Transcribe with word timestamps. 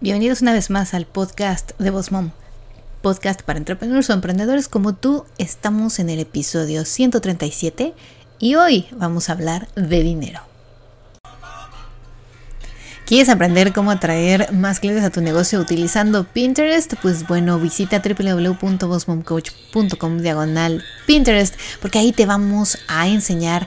Bienvenidos 0.00 0.42
una 0.42 0.52
vez 0.52 0.70
más 0.70 0.94
al 0.94 1.06
podcast 1.06 1.72
de 1.80 1.90
Boss 1.90 2.12
Mom. 2.12 2.30
Podcast 3.02 3.42
para 3.42 3.58
entrepreneurs 3.58 4.08
o 4.10 4.12
emprendedores 4.12 4.68
como 4.68 4.94
tú. 4.94 5.24
Estamos 5.38 5.98
en 5.98 6.08
el 6.08 6.20
episodio 6.20 6.84
137 6.84 7.94
y 8.38 8.54
hoy 8.54 8.86
vamos 8.92 9.28
a 9.28 9.32
hablar 9.32 9.66
de 9.74 10.04
dinero. 10.04 10.38
¿Quieres 13.06 13.28
aprender 13.28 13.72
cómo 13.72 13.90
atraer 13.90 14.52
más 14.52 14.78
clientes 14.78 15.02
a 15.02 15.10
tu 15.10 15.20
negocio 15.20 15.58
utilizando 15.58 16.22
Pinterest? 16.22 16.94
Pues 17.02 17.26
bueno, 17.26 17.58
visita 17.58 18.00
www.bossmomcoach.com 18.00 20.18
diagonal 20.18 20.84
Pinterest 21.08 21.56
porque 21.82 21.98
ahí 21.98 22.12
te 22.12 22.24
vamos 22.24 22.78
a 22.86 23.08
enseñar 23.08 23.66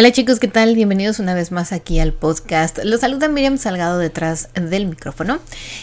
Hola 0.00 0.12
chicos, 0.12 0.40
¿qué 0.40 0.48
tal? 0.48 0.74
Bienvenidos 0.74 1.18
una 1.18 1.34
vez 1.34 1.52
más 1.52 1.72
aquí 1.72 1.98
al 1.98 2.14
podcast. 2.14 2.78
Los 2.84 3.00
saluda 3.00 3.28
Miriam 3.28 3.58
Salgado 3.58 3.98
detrás 3.98 4.48
del 4.54 4.86
micrófono. 4.86 5.40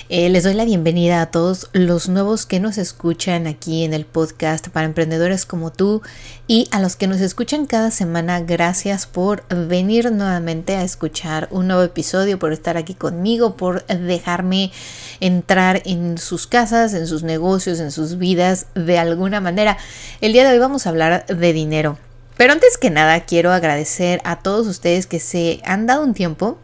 Eh, 0.09 0.27
les 0.29 0.43
doy 0.43 0.55
la 0.55 0.65
bienvenida 0.65 1.21
a 1.21 1.29
todos 1.29 1.69
los 1.71 2.09
nuevos 2.09 2.47
que 2.47 2.59
nos 2.59 2.79
escuchan 2.79 3.45
aquí 3.45 3.83
en 3.83 3.93
el 3.93 4.07
podcast 4.07 4.69
para 4.69 4.87
emprendedores 4.87 5.45
como 5.45 5.71
tú 5.71 6.01
y 6.47 6.67
a 6.71 6.79
los 6.79 6.95
que 6.95 7.05
nos 7.05 7.21
escuchan 7.21 7.67
cada 7.67 7.91
semana. 7.91 8.41
Gracias 8.41 9.05
por 9.05 9.47
venir 9.49 10.11
nuevamente 10.11 10.75
a 10.75 10.81
escuchar 10.81 11.47
un 11.51 11.67
nuevo 11.67 11.83
episodio, 11.83 12.39
por 12.39 12.53
estar 12.53 12.75
aquí 12.75 12.95
conmigo, 12.95 13.55
por 13.55 13.85
dejarme 13.85 14.71
entrar 15.19 15.83
en 15.85 16.17
sus 16.17 16.47
casas, 16.47 16.95
en 16.95 17.05
sus 17.05 17.21
negocios, 17.21 17.79
en 17.79 17.91
sus 17.91 18.17
vidas 18.17 18.65
de 18.73 18.97
alguna 18.97 19.41
manera. 19.41 19.77
El 20.21 20.33
día 20.33 20.43
de 20.43 20.53
hoy 20.53 20.57
vamos 20.57 20.87
a 20.87 20.89
hablar 20.89 21.27
de 21.27 21.53
dinero. 21.53 21.99
Pero 22.37 22.53
antes 22.53 22.77
que 22.77 22.91
nada 22.91 23.19
quiero 23.21 23.51
agradecer 23.51 24.21
a 24.23 24.39
todos 24.39 24.67
ustedes 24.67 25.07
que 25.07 25.19
se 25.19 25.59
han 25.65 25.87
dado 25.87 26.03
un 26.03 26.13
tiempo 26.13 26.59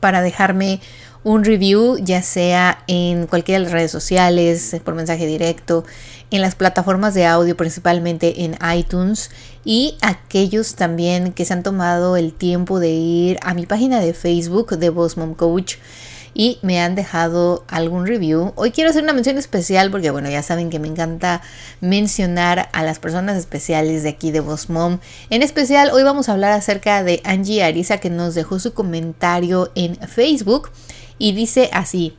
para 0.00 0.20
dejarme 0.20 0.80
un 1.24 1.42
review, 1.44 1.96
ya 1.98 2.22
sea 2.22 2.84
en 2.86 3.26
cualquiera 3.26 3.58
de 3.58 3.64
las 3.64 3.72
redes 3.72 3.90
sociales, 3.90 4.76
por 4.84 4.94
mensaje 4.94 5.26
directo, 5.26 5.84
en 6.30 6.40
las 6.40 6.54
plataformas 6.54 7.14
de 7.14 7.26
audio, 7.26 7.56
principalmente 7.56 8.44
en 8.44 8.56
iTunes, 8.76 9.30
y 9.64 9.96
aquellos 10.02 10.76
también 10.76 11.32
que 11.32 11.44
se 11.44 11.54
han 11.54 11.64
tomado 11.64 12.16
el 12.16 12.32
tiempo 12.32 12.78
de 12.78 12.90
ir 12.90 13.38
a 13.42 13.54
mi 13.54 13.66
página 13.66 13.98
de 13.98 14.14
Facebook 14.14 14.78
de 14.78 14.90
Boss 14.90 15.16
Mom 15.16 15.34
Coach 15.34 15.76
y 16.38 16.58
me 16.60 16.78
han 16.82 16.94
dejado 16.94 17.64
algún 17.66 18.06
review. 18.06 18.52
Hoy 18.56 18.70
quiero 18.70 18.90
hacer 18.90 19.02
una 19.02 19.14
mención 19.14 19.38
especial 19.38 19.90
porque 19.90 20.10
bueno, 20.10 20.28
ya 20.28 20.42
saben 20.42 20.68
que 20.68 20.78
me 20.78 20.86
encanta 20.86 21.40
mencionar 21.80 22.68
a 22.74 22.82
las 22.82 22.98
personas 22.98 23.38
especiales 23.38 24.02
de 24.02 24.10
aquí 24.10 24.32
de 24.32 24.40
Boss 24.40 24.68
Mom. 24.68 24.98
En 25.30 25.40
especial 25.40 25.90
hoy 25.94 26.02
vamos 26.02 26.28
a 26.28 26.32
hablar 26.32 26.52
acerca 26.52 27.02
de 27.02 27.22
Angie 27.24 27.62
Arisa 27.64 28.00
que 28.00 28.10
nos 28.10 28.34
dejó 28.34 28.58
su 28.58 28.74
comentario 28.74 29.72
en 29.74 29.96
Facebook 29.96 30.68
y 31.16 31.32
dice 31.32 31.70
así: 31.72 32.18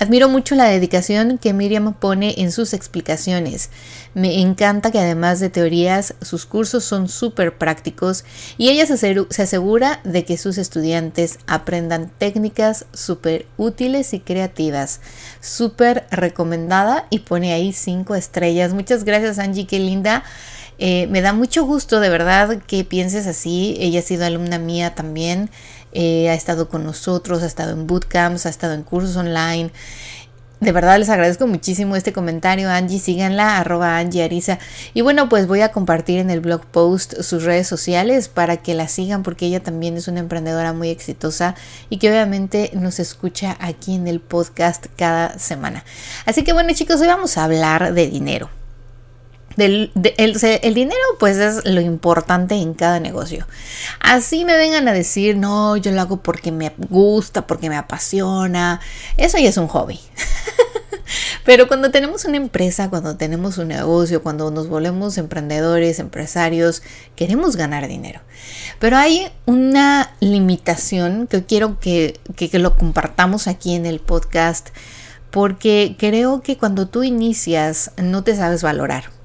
Admiro 0.00 0.30
mucho 0.30 0.54
la 0.54 0.64
dedicación 0.64 1.36
que 1.36 1.52
Miriam 1.52 1.92
pone 1.92 2.36
en 2.38 2.52
sus 2.52 2.72
explicaciones. 2.72 3.68
Me 4.14 4.40
encanta 4.40 4.90
que 4.90 4.98
además 4.98 5.40
de 5.40 5.50
teorías, 5.50 6.14
sus 6.22 6.46
cursos 6.46 6.84
son 6.84 7.06
súper 7.06 7.58
prácticos 7.58 8.24
y 8.56 8.70
ella 8.70 8.86
se 8.86 9.42
asegura 9.42 10.00
de 10.04 10.24
que 10.24 10.38
sus 10.38 10.56
estudiantes 10.56 11.38
aprendan 11.46 12.10
técnicas 12.16 12.86
súper 12.94 13.44
útiles 13.58 14.14
y 14.14 14.20
creativas. 14.20 15.02
Súper 15.42 16.06
recomendada 16.10 17.06
y 17.10 17.18
pone 17.18 17.52
ahí 17.52 17.74
cinco 17.74 18.14
estrellas. 18.14 18.72
Muchas 18.72 19.04
gracias 19.04 19.38
Angie, 19.38 19.66
qué 19.66 19.80
linda. 19.80 20.24
Eh, 20.82 21.08
me 21.08 21.20
da 21.20 21.34
mucho 21.34 21.66
gusto 21.66 22.00
de 22.00 22.08
verdad 22.08 22.62
que 22.66 22.84
pienses 22.84 23.26
así. 23.26 23.76
Ella 23.78 23.98
ha 23.98 24.02
sido 24.02 24.24
alumna 24.24 24.58
mía 24.58 24.94
también. 24.94 25.50
Eh, 25.92 26.28
ha 26.28 26.34
estado 26.34 26.68
con 26.68 26.84
nosotros, 26.84 27.42
ha 27.42 27.46
estado 27.46 27.72
en 27.72 27.86
bootcamps, 27.86 28.46
ha 28.46 28.48
estado 28.48 28.74
en 28.74 28.82
cursos 28.82 29.16
online. 29.16 29.70
De 30.60 30.72
verdad 30.72 30.98
les 30.98 31.08
agradezco 31.08 31.46
muchísimo 31.46 31.96
este 31.96 32.12
comentario, 32.12 32.68
Angie. 32.68 33.00
Síganla, 33.00 33.58
arroba 33.58 33.96
Angie 33.96 34.22
Arisa. 34.22 34.58
Y 34.92 35.00
bueno, 35.00 35.30
pues 35.30 35.46
voy 35.46 35.62
a 35.62 35.72
compartir 35.72 36.18
en 36.18 36.28
el 36.28 36.40
blog 36.40 36.66
post 36.66 37.22
sus 37.22 37.44
redes 37.44 37.66
sociales 37.66 38.28
para 38.28 38.58
que 38.58 38.74
la 38.74 38.86
sigan, 38.86 39.22
porque 39.22 39.46
ella 39.46 39.62
también 39.62 39.96
es 39.96 40.06
una 40.06 40.20
emprendedora 40.20 40.74
muy 40.74 40.90
exitosa 40.90 41.54
y 41.88 41.96
que 41.96 42.10
obviamente 42.10 42.70
nos 42.74 43.00
escucha 43.00 43.56
aquí 43.58 43.94
en 43.94 44.06
el 44.06 44.20
podcast 44.20 44.86
cada 44.96 45.38
semana. 45.38 45.82
Así 46.26 46.44
que 46.44 46.52
bueno, 46.52 46.74
chicos, 46.74 47.00
hoy 47.00 47.06
vamos 47.06 47.38
a 47.38 47.44
hablar 47.44 47.94
de 47.94 48.08
dinero 48.08 48.59
el, 49.56 49.90
dinero 50.74 51.00
pues 51.18 51.36
es 51.38 51.64
lo 51.64 51.80
importante 51.80 52.54
en 52.54 52.74
cada 52.74 53.00
negocio. 53.00 53.46
Así 54.00 54.44
me 54.44 54.56
vengan 54.56 54.88
a 54.88 54.92
decir, 54.92 55.36
no, 55.36 55.76
yo 55.76 55.90
lo 55.90 56.00
hago 56.00 56.22
porque 56.22 56.52
me 56.52 56.72
gusta, 56.88 57.46
porque 57.46 57.68
me 57.68 57.76
apasiona. 57.76 58.80
Eso 59.16 59.38
ya 59.38 59.48
es 59.48 59.56
un 59.56 59.68
hobby. 59.68 60.00
Pero 61.44 61.66
cuando 61.66 61.90
tenemos 61.90 62.24
una 62.24 62.36
empresa, 62.36 62.88
cuando 62.88 63.16
tenemos 63.16 63.58
un 63.58 63.68
negocio, 63.68 64.22
cuando 64.22 64.50
nos 64.52 64.68
volvemos 64.68 65.18
emprendedores, 65.18 65.98
empresarios, 65.98 66.82
queremos 67.16 67.56
ganar 67.56 67.88
dinero. 67.88 68.20
Pero 68.78 68.96
hay 68.96 69.28
una 69.46 70.14
limitación 70.20 71.26
que 71.26 71.44
quiero 71.44 71.80
que, 71.80 72.20
que 72.36 72.58
lo 72.58 72.76
compartamos 72.76 73.48
aquí 73.48 73.74
en 73.74 73.86
el 73.86 73.98
podcast 73.98 74.68
porque 75.30 75.96
creo 75.98 76.42
que 76.42 76.56
cuando 76.56 76.88
tú 76.88 77.02
inicias 77.02 77.92
no 77.96 78.24
te 78.24 78.34
sabes 78.36 78.62
valorar 78.62 79.19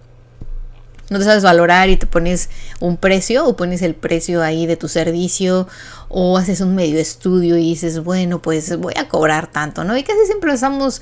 no 1.10 1.20
te 1.20 1.26
sabes 1.26 1.44
valorar 1.44 1.90
y 1.90 1.98
te 1.98 2.08
pones 2.08 2.50
un 2.80 2.98
precio 2.98 3.46
o 3.46 3.56
pones 3.56 3.82
el 3.82 3.94
precio 3.94 4.42
ahí 4.42 4.66
de 4.66 4.76
tu 4.76 4.88
servicio 4.88 5.68
o 6.10 6.38
haces 6.38 6.62
un 6.62 6.76
medio 6.76 7.00
estudio 7.00 7.58
y 7.58 7.70
dices, 7.70 8.04
bueno, 8.04 8.42
pues 8.42 8.78
voy 8.78 8.94
a 8.98 9.08
cobrar 9.08 9.52
tanto, 9.52 9.84
¿no? 9.84 9.98
Y 9.98 10.04
casi 10.04 10.26
siempre 10.26 10.54
estamos 10.54 11.02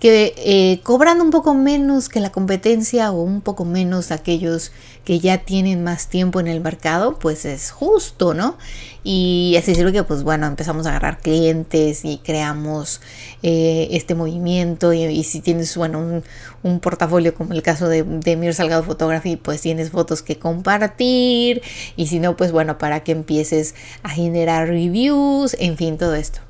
que 0.00 0.34
eh, 0.38 0.80
cobrando 0.82 1.22
un 1.22 1.30
poco 1.30 1.54
menos 1.54 2.08
que 2.08 2.20
la 2.20 2.32
competencia 2.32 3.12
o 3.12 3.22
un 3.22 3.40
poco 3.40 3.64
menos 3.64 4.10
aquellos 4.10 4.72
que 5.04 5.20
ya 5.20 5.38
tienen 5.38 5.84
más 5.84 6.08
tiempo 6.08 6.40
en 6.40 6.46
el 6.46 6.60
mercado, 6.60 7.18
pues 7.18 7.44
es 7.44 7.70
justo, 7.70 8.32
¿no? 8.32 8.56
Y 9.02 9.54
así 9.58 9.74
sirve 9.74 9.92
que, 9.92 10.02
pues 10.02 10.22
bueno, 10.22 10.46
empezamos 10.46 10.86
a 10.86 10.90
agarrar 10.90 11.18
clientes 11.18 12.06
y 12.06 12.18
creamos 12.18 13.02
eh, 13.42 13.88
este 13.90 14.14
movimiento. 14.14 14.94
Y, 14.94 15.22
si 15.24 15.40
tienes, 15.40 15.76
bueno, 15.76 16.22
un, 16.62 16.80
portafolio 16.80 17.34
como 17.34 17.52
el 17.52 17.62
caso 17.62 17.88
de, 17.88 18.02
de 18.02 18.36
Mir 18.36 18.54
Salgado 18.54 18.82
Photography, 18.82 19.36
pues 19.36 19.60
tienes 19.60 19.90
fotos 19.90 20.22
que 20.22 20.38
compartir. 20.38 21.60
Y 21.96 22.06
si 22.06 22.18
no, 22.18 22.34
pues 22.36 22.50
bueno, 22.50 22.78
para 22.78 23.04
que 23.04 23.12
empieces 23.12 23.74
a 24.02 24.08
generar 24.08 24.68
reviews, 24.68 25.54
en 25.60 25.76
fin, 25.76 25.98
todo 25.98 26.14
esto. 26.14 26.40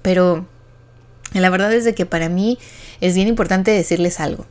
Pero 0.00 0.46
la 1.34 1.50
verdad 1.50 1.72
es 1.74 1.84
de 1.84 1.94
que 1.94 2.06
para 2.06 2.30
mí 2.30 2.58
es 3.02 3.14
bien 3.14 3.28
importante 3.28 3.70
decirles 3.70 4.18
algo 4.18 4.46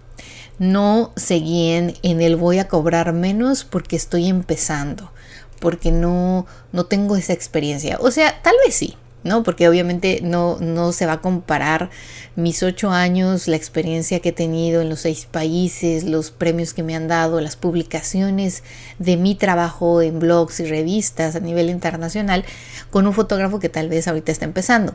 no 0.61 1.11
se 1.15 1.39
guíen 1.39 1.95
en 2.03 2.21
el 2.21 2.35
voy 2.35 2.59
a 2.59 2.67
cobrar 2.67 3.13
menos 3.13 3.63
porque 3.63 3.95
estoy 3.95 4.27
empezando, 4.27 5.11
porque 5.59 5.91
no, 5.91 6.45
no 6.71 6.85
tengo 6.85 7.15
esa 7.15 7.33
experiencia. 7.33 7.97
O 7.99 8.11
sea, 8.11 8.43
tal 8.43 8.53
vez 8.63 8.75
sí, 8.75 8.95
¿no? 9.23 9.41
Porque 9.41 9.67
obviamente 9.67 10.19
no, 10.21 10.57
no 10.59 10.91
se 10.91 11.07
va 11.07 11.13
a 11.13 11.21
comparar 11.21 11.89
mis 12.35 12.61
ocho 12.61 12.91
años, 12.91 13.47
la 13.47 13.55
experiencia 13.55 14.19
que 14.19 14.29
he 14.29 14.33
tenido 14.33 14.81
en 14.81 14.89
los 14.89 14.99
seis 14.99 15.25
países, 15.25 16.03
los 16.03 16.29
premios 16.29 16.75
que 16.75 16.83
me 16.83 16.95
han 16.95 17.07
dado, 17.07 17.41
las 17.41 17.55
publicaciones 17.55 18.63
de 18.99 19.17
mi 19.17 19.33
trabajo 19.33 20.03
en 20.03 20.19
blogs 20.19 20.59
y 20.59 20.65
revistas 20.65 21.35
a 21.35 21.39
nivel 21.39 21.71
internacional, 21.71 22.45
con 22.91 23.07
un 23.07 23.13
fotógrafo 23.13 23.57
que 23.57 23.69
tal 23.69 23.89
vez 23.89 24.07
ahorita 24.07 24.31
está 24.31 24.45
empezando. 24.45 24.93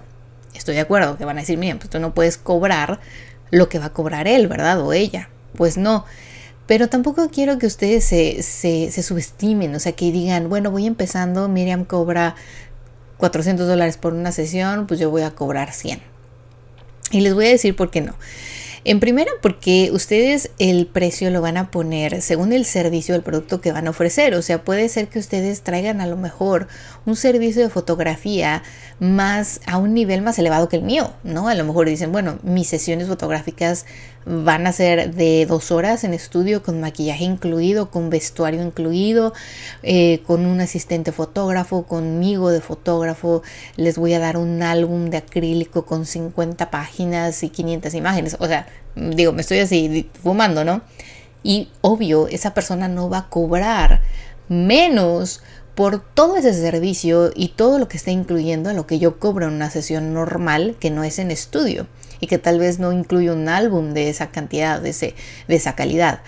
Estoy 0.54 0.76
de 0.76 0.82
acuerdo, 0.82 1.18
que 1.18 1.24
van 1.24 1.38
a 1.38 1.40
decir, 1.40 1.58
miren, 1.58 1.80
pues 1.80 1.90
tú 1.90 1.98
no 1.98 2.14
puedes 2.14 2.38
cobrar 2.38 3.00
lo 3.50 3.68
que 3.68 3.80
va 3.80 3.86
a 3.86 3.92
cobrar 3.92 4.28
él, 4.28 4.46
¿verdad? 4.46 4.80
O 4.80 4.92
ella 4.92 5.28
pues 5.56 5.76
no. 5.76 6.04
Pero 6.66 6.88
tampoco 6.88 7.28
quiero 7.30 7.58
que 7.58 7.66
ustedes 7.66 8.04
se, 8.04 8.42
se, 8.42 9.02
subestimen, 9.02 9.74
o 9.74 9.78
sea, 9.78 9.92
que 9.92 10.10
digan, 10.10 10.48
bueno, 10.48 10.70
voy 10.70 10.86
empezando, 10.86 11.48
Miriam 11.48 11.84
cobra 11.84 12.34
400 13.18 13.68
dólares 13.68 13.96
por 13.96 14.14
una 14.14 14.32
sesión, 14.32 14.86
pues 14.86 14.98
yo 14.98 15.10
voy 15.10 15.22
a 15.22 15.30
cobrar 15.30 15.72
100. 15.72 16.00
Y 17.12 17.20
les 17.20 17.34
voy 17.34 17.46
a 17.46 17.50
decir 17.50 17.76
por 17.76 17.90
qué 17.90 18.00
no. 18.00 18.14
En 18.88 19.00
primera, 19.00 19.32
porque 19.42 19.90
ustedes 19.92 20.50
el 20.60 20.86
precio 20.86 21.30
lo 21.30 21.40
van 21.40 21.56
a 21.56 21.72
poner 21.72 22.22
según 22.22 22.52
el 22.52 22.64
servicio 22.64 23.16
el 23.16 23.22
producto 23.22 23.60
que 23.60 23.72
van 23.72 23.88
a 23.88 23.90
ofrecer. 23.90 24.32
O 24.36 24.42
sea, 24.42 24.62
puede 24.62 24.88
ser 24.88 25.08
que 25.08 25.18
ustedes 25.18 25.62
traigan 25.62 26.00
a 26.00 26.06
lo 26.06 26.16
mejor 26.16 26.68
un 27.04 27.16
servicio 27.16 27.62
de 27.62 27.68
fotografía 27.68 28.62
más 29.00 29.60
a 29.66 29.78
un 29.78 29.92
nivel 29.92 30.22
más 30.22 30.38
elevado 30.38 30.68
que 30.68 30.76
el 30.76 30.82
mío, 30.82 31.12
¿no? 31.24 31.48
A 31.48 31.56
lo 31.56 31.64
mejor 31.64 31.88
dicen, 31.88 32.12
bueno, 32.12 32.38
mis 32.44 32.68
sesiones 32.68 33.08
fotográficas 33.08 33.86
van 34.26 34.67
a 34.67 34.73
ser 34.73 35.14
de 35.14 35.46
dos 35.46 35.70
horas 35.70 36.02
en 36.02 36.12
estudio 36.12 36.61
con 36.62 36.81
maquillaje 36.81 37.23
incluido, 37.23 37.90
con 37.90 38.11
vestuario 38.11 38.61
incluido, 38.61 39.32
eh, 39.84 40.20
con 40.26 40.46
un 40.46 40.61
asistente 40.61 41.12
fotógrafo, 41.12 41.84
conmigo 41.84 42.50
de 42.50 42.61
fotógrafo. 42.61 43.43
Les 43.76 43.96
voy 43.96 44.14
a 44.14 44.19
dar 44.19 44.37
un 44.37 44.62
álbum 44.62 45.11
de 45.11 45.19
acrílico 45.19 45.87
con 45.87 46.06
50 46.06 46.70
páginas 46.70 47.44
y 47.44 47.50
500 47.50 47.94
imágenes. 47.94 48.37
O 48.40 48.49
sea, 48.49 48.67
digo, 48.96 49.32
me 49.32 49.43
estoy 49.43 49.61
así 49.61 50.11
fumando, 50.20 50.64
¿no? 50.64 50.82
Y 51.44 51.70
obvio, 51.81 52.26
esa 52.26 52.52
persona 52.52 52.88
no 52.88 53.08
va 53.08 53.19
a 53.19 53.28
cobrar 53.28 54.02
menos 54.49 55.40
por 55.76 56.02
todo 56.02 56.37
ese 56.37 56.52
servicio 56.52 57.31
y 57.32 57.49
todo 57.49 57.78
lo 57.78 57.87
que 57.87 57.96
está 57.96 58.11
incluyendo 58.11 58.70
a 58.70 58.73
lo 58.73 58.88
que 58.88 58.99
yo 58.99 59.20
cobro 59.20 59.46
en 59.46 59.55
una 59.55 59.70
sesión 59.70 60.12
normal 60.12 60.75
que 60.81 60.90
no 60.90 61.05
es 61.05 61.20
en 61.20 61.31
estudio 61.31 61.87
y 62.20 62.26
que 62.26 62.38
tal 62.38 62.58
vez 62.58 62.78
no 62.78 62.92
incluye 62.92 63.30
un 63.30 63.48
álbum 63.48 63.92
de 63.92 64.08
esa 64.08 64.30
cantidad, 64.30 64.80
de, 64.80 64.90
ese, 64.90 65.14
de 65.48 65.56
esa 65.56 65.74
calidad. 65.74 66.20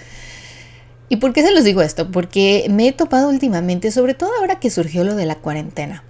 ¿Y 1.09 1.17
por 1.17 1.33
qué 1.33 1.43
se 1.43 1.53
los 1.53 1.65
digo 1.65 1.81
esto? 1.81 2.11
Porque 2.11 2.67
me 2.71 2.89
he 2.89 2.93
topado 2.93 3.29
últimamente, 3.29 3.91
sobre 3.91 4.15
todo 4.15 4.31
ahora 4.39 4.61
que 4.61 4.71
surgió 4.71 5.05
lo 5.05 5.15
de 5.15 5.27
la 5.27 5.37
cuarentena. 5.37 6.05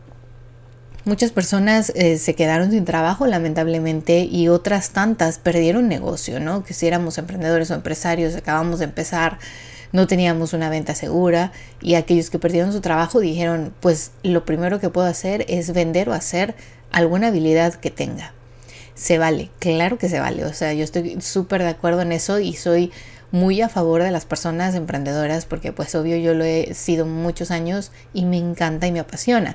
Muchas 1.05 1.31
personas 1.31 1.91
eh, 1.95 2.19
se 2.19 2.35
quedaron 2.35 2.71
sin 2.71 2.85
trabajo, 2.85 3.27
lamentablemente, 3.27 4.25
y 4.25 4.49
otras 4.49 4.91
tantas 4.91 5.39
perdieron 5.39 5.89
negocio, 5.89 6.41
¿no? 6.41 6.65
Que 6.65 6.75
si 6.75 6.87
éramos 6.87 7.17
emprendedores 7.17 7.71
o 7.71 7.75
empresarios, 7.75 8.35
acabamos 8.35 8.81
de 8.81 8.87
empezar, 8.87 9.39
no 9.93 10.07
teníamos 10.07 10.53
una 10.53 10.69
venta 10.69 10.95
segura, 10.95 11.53
y 11.81 11.95
aquellos 11.95 12.29
que 12.29 12.39
perdieron 12.39 12.73
su 12.73 12.81
trabajo 12.81 13.21
dijeron, 13.21 13.73
pues 13.81 14.11
lo 14.23 14.45
primero 14.45 14.81
que 14.81 14.91
puedo 14.91 15.07
hacer 15.07 15.47
es 15.49 15.73
vender 15.73 16.11
o 16.11 16.13
hacer 16.13 16.57
alguna 16.91 17.29
habilidad 17.29 17.75
que 17.75 17.91
tenga. 17.91 18.35
Se 18.99 19.17
vale, 19.17 19.49
claro 19.61 19.97
que 19.97 20.09
se 20.09 20.19
vale, 20.19 20.45
o 20.45 20.53
sea, 20.53 20.73
yo 20.73 20.83
estoy 20.83 21.21
súper 21.21 21.63
de 21.63 21.69
acuerdo 21.69 22.01
en 22.01 22.11
eso 22.11 22.41
y 22.41 22.55
soy 22.55 22.91
muy 23.31 23.63
a 23.63 23.69
favor 23.69 24.03
de 24.03 24.11
las 24.11 24.25
personas 24.25 24.75
emprendedoras 24.75 25.45
porque 25.45 25.73
pues 25.73 25.95
obvio 25.95 26.17
yo 26.17 26.35
lo 26.35 26.43
he 26.43 26.75
sido 26.75 27.07
muchos 27.07 27.53
años 27.53 27.93
y 28.13 28.25
me 28.25 28.39
encanta 28.39 28.89
y 28.89 28.93
me 28.93 28.99
apasiona. 28.99 29.55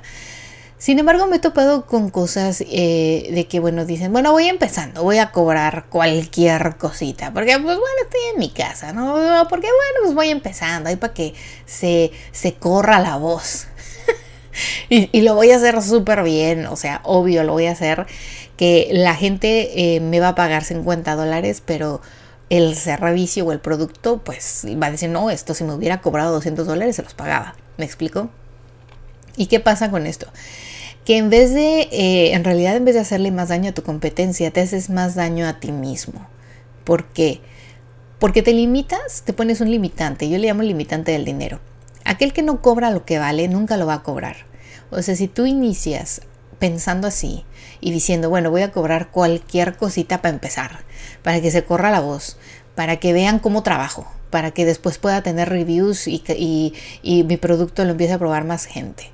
Sin 0.78 0.98
embargo, 0.98 1.26
me 1.26 1.36
he 1.36 1.40
topado 1.40 1.84
con 1.84 2.08
cosas 2.08 2.64
eh, 2.70 3.28
de 3.32 3.46
que, 3.46 3.60
bueno, 3.60 3.84
dicen, 3.84 4.12
bueno, 4.12 4.32
voy 4.32 4.48
empezando, 4.48 5.02
voy 5.02 5.18
a 5.18 5.30
cobrar 5.30 5.86
cualquier 5.88 6.76
cosita, 6.76 7.32
porque, 7.32 7.52
pues, 7.52 7.78
bueno, 7.78 7.96
estoy 8.02 8.20
en 8.32 8.38
mi 8.38 8.50
casa, 8.50 8.92
¿no? 8.92 9.14
Porque, 9.48 9.66
bueno, 9.66 10.00
pues 10.02 10.14
voy 10.14 10.28
empezando, 10.30 10.88
ahí 10.90 10.96
para 10.96 11.14
que 11.14 11.32
se, 11.64 12.12
se 12.32 12.54
corra 12.54 12.98
la 12.98 13.16
voz. 13.16 13.66
y, 14.90 15.08
y, 15.16 15.22
lo 15.22 15.34
voy 15.34 15.52
a 15.52 15.56
hacer 15.56 15.80
súper 15.80 16.22
bien, 16.22 16.66
o 16.66 16.76
sea, 16.76 17.00
obvio, 17.04 17.44
lo 17.44 17.52
voy 17.52 17.66
a 17.66 17.72
hacer, 17.72 18.06
que 18.56 18.88
la 18.92 19.14
gente 19.14 19.96
eh, 19.96 20.00
me 20.00 20.20
va 20.20 20.28
a 20.28 20.34
pagar 20.34 20.64
50 20.64 21.14
dólares, 21.16 21.62
pero 21.64 22.00
el 22.50 22.76
servicio 22.76 23.46
o 23.46 23.52
el 23.52 23.60
producto, 23.60 24.18
pues 24.22 24.64
va 24.80 24.86
a 24.86 24.90
decir, 24.90 25.10
no, 25.10 25.30
esto 25.30 25.54
si 25.54 25.64
me 25.64 25.72
hubiera 25.72 26.00
cobrado 26.00 26.32
200 26.32 26.66
dólares 26.66 26.96
se 26.96 27.02
los 27.02 27.14
pagaba. 27.14 27.54
¿Me 27.76 27.84
explico? 27.84 28.30
¿Y 29.36 29.46
qué 29.46 29.60
pasa 29.60 29.90
con 29.90 30.06
esto? 30.06 30.28
Que 31.04 31.16
en 31.16 31.30
vez 31.30 31.52
de, 31.52 31.82
eh, 31.90 32.32
en 32.34 32.44
realidad 32.44 32.76
en 32.76 32.84
vez 32.84 32.94
de 32.94 33.00
hacerle 33.00 33.30
más 33.30 33.48
daño 33.48 33.70
a 33.70 33.74
tu 33.74 33.82
competencia, 33.82 34.50
te 34.50 34.60
haces 34.60 34.90
más 34.90 35.14
daño 35.14 35.46
a 35.46 35.58
ti 35.58 35.72
mismo. 35.72 36.28
¿Por 36.84 37.06
qué? 37.06 37.40
Porque 38.18 38.42
te 38.42 38.52
limitas, 38.52 39.22
te 39.24 39.32
pones 39.32 39.60
un 39.60 39.70
limitante. 39.70 40.28
Yo 40.28 40.38
le 40.38 40.46
llamo 40.46 40.62
limitante 40.62 41.12
del 41.12 41.24
dinero. 41.24 41.60
Aquel 42.04 42.32
que 42.32 42.42
no 42.42 42.62
cobra 42.62 42.90
lo 42.90 43.04
que 43.04 43.18
vale 43.18 43.48
nunca 43.48 43.76
lo 43.76 43.86
va 43.86 43.94
a 43.94 44.02
cobrar. 44.02 44.36
O 44.90 45.02
sea, 45.02 45.16
si 45.16 45.26
tú 45.26 45.46
inicias 45.46 46.22
pensando 46.58 47.08
así 47.08 47.44
y 47.84 47.90
diciendo, 47.90 48.30
bueno, 48.30 48.50
voy 48.50 48.62
a 48.62 48.72
cobrar 48.72 49.10
cualquier 49.10 49.76
cosita 49.76 50.22
para 50.22 50.32
empezar, 50.32 50.80
para 51.22 51.42
que 51.42 51.50
se 51.50 51.64
corra 51.64 51.90
la 51.90 52.00
voz, 52.00 52.38
para 52.74 52.96
que 52.96 53.12
vean 53.12 53.38
cómo 53.38 53.62
trabajo, 53.62 54.10
para 54.30 54.52
que 54.52 54.64
después 54.64 54.96
pueda 54.96 55.22
tener 55.22 55.50
reviews 55.50 56.08
y, 56.08 56.24
y, 56.28 56.72
y 57.02 57.24
mi 57.24 57.36
producto 57.36 57.84
lo 57.84 57.90
empiece 57.90 58.14
a 58.14 58.18
probar 58.18 58.44
más 58.44 58.64
gente. 58.64 59.10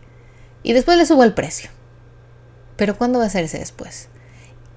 Y 0.62 0.72
después 0.72 0.96
le 0.96 1.04
subo 1.04 1.24
el 1.24 1.34
precio. 1.34 1.68
Pero 2.76 2.96
¿cuándo 2.96 3.18
va 3.18 3.24
a 3.24 3.30
ser 3.30 3.42
ese 3.42 3.58
después? 3.58 4.08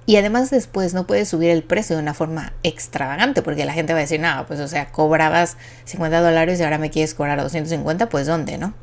Y 0.06 0.16
además 0.16 0.50
después 0.50 0.92
no 0.92 1.06
puedes 1.06 1.28
subir 1.28 1.50
el 1.50 1.62
precio 1.62 1.94
de 1.94 2.02
una 2.02 2.14
forma 2.14 2.52
extravagante 2.64 3.42
porque 3.42 3.64
la 3.64 3.74
gente 3.74 3.92
va 3.92 4.00
a 4.00 4.02
decir, 4.02 4.18
no, 4.18 4.44
pues 4.48 4.58
o 4.58 4.66
sea, 4.66 4.90
cobrabas 4.90 5.56
50 5.84 6.20
dólares 6.20 6.58
y 6.58 6.64
ahora 6.64 6.78
me 6.78 6.90
quieres 6.90 7.14
cobrar 7.14 7.40
250, 7.40 8.08
pues 8.08 8.26
¿dónde, 8.26 8.58
no? 8.58 8.74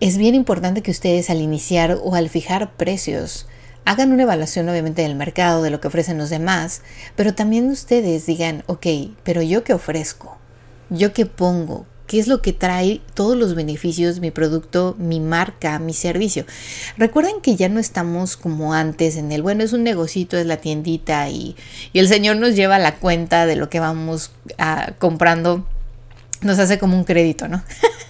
Es 0.00 0.16
bien 0.16 0.34
importante 0.34 0.80
que 0.80 0.90
ustedes 0.90 1.28
al 1.28 1.42
iniciar 1.42 1.98
o 2.02 2.14
al 2.14 2.30
fijar 2.30 2.72
precios 2.72 3.46
hagan 3.84 4.12
una 4.12 4.22
evaluación 4.22 4.66
obviamente 4.70 5.02
del 5.02 5.14
mercado, 5.14 5.62
de 5.62 5.68
lo 5.68 5.82
que 5.82 5.88
ofrecen 5.88 6.16
los 6.16 6.30
demás, 6.30 6.80
pero 7.16 7.34
también 7.34 7.68
ustedes 7.68 8.24
digan, 8.24 8.64
ok, 8.66 8.86
pero 9.24 9.42
yo 9.42 9.62
qué 9.62 9.74
ofrezco, 9.74 10.38
yo 10.88 11.12
qué 11.12 11.26
pongo, 11.26 11.84
qué 12.06 12.18
es 12.18 12.28
lo 12.28 12.40
que 12.40 12.54
trae 12.54 13.02
todos 13.12 13.36
los 13.36 13.54
beneficios, 13.54 14.20
mi 14.20 14.30
producto, 14.30 14.96
mi 14.98 15.20
marca, 15.20 15.78
mi 15.78 15.92
servicio. 15.92 16.46
Recuerden 16.96 17.42
que 17.42 17.56
ya 17.56 17.68
no 17.68 17.78
estamos 17.78 18.38
como 18.38 18.72
antes 18.72 19.16
en 19.16 19.32
el, 19.32 19.42
bueno, 19.42 19.64
es 19.64 19.74
un 19.74 19.82
negocito, 19.82 20.38
es 20.38 20.46
la 20.46 20.56
tiendita 20.56 21.28
y, 21.28 21.56
y 21.92 21.98
el 21.98 22.08
Señor 22.08 22.36
nos 22.36 22.56
lleva 22.56 22.78
la 22.78 22.96
cuenta 22.96 23.44
de 23.44 23.56
lo 23.56 23.68
que 23.68 23.80
vamos 23.80 24.32
a, 24.56 24.80
ah, 24.80 24.94
comprando, 24.98 25.66
nos 26.40 26.58
hace 26.58 26.78
como 26.78 26.96
un 26.96 27.04
crédito, 27.04 27.48
¿no? 27.48 27.62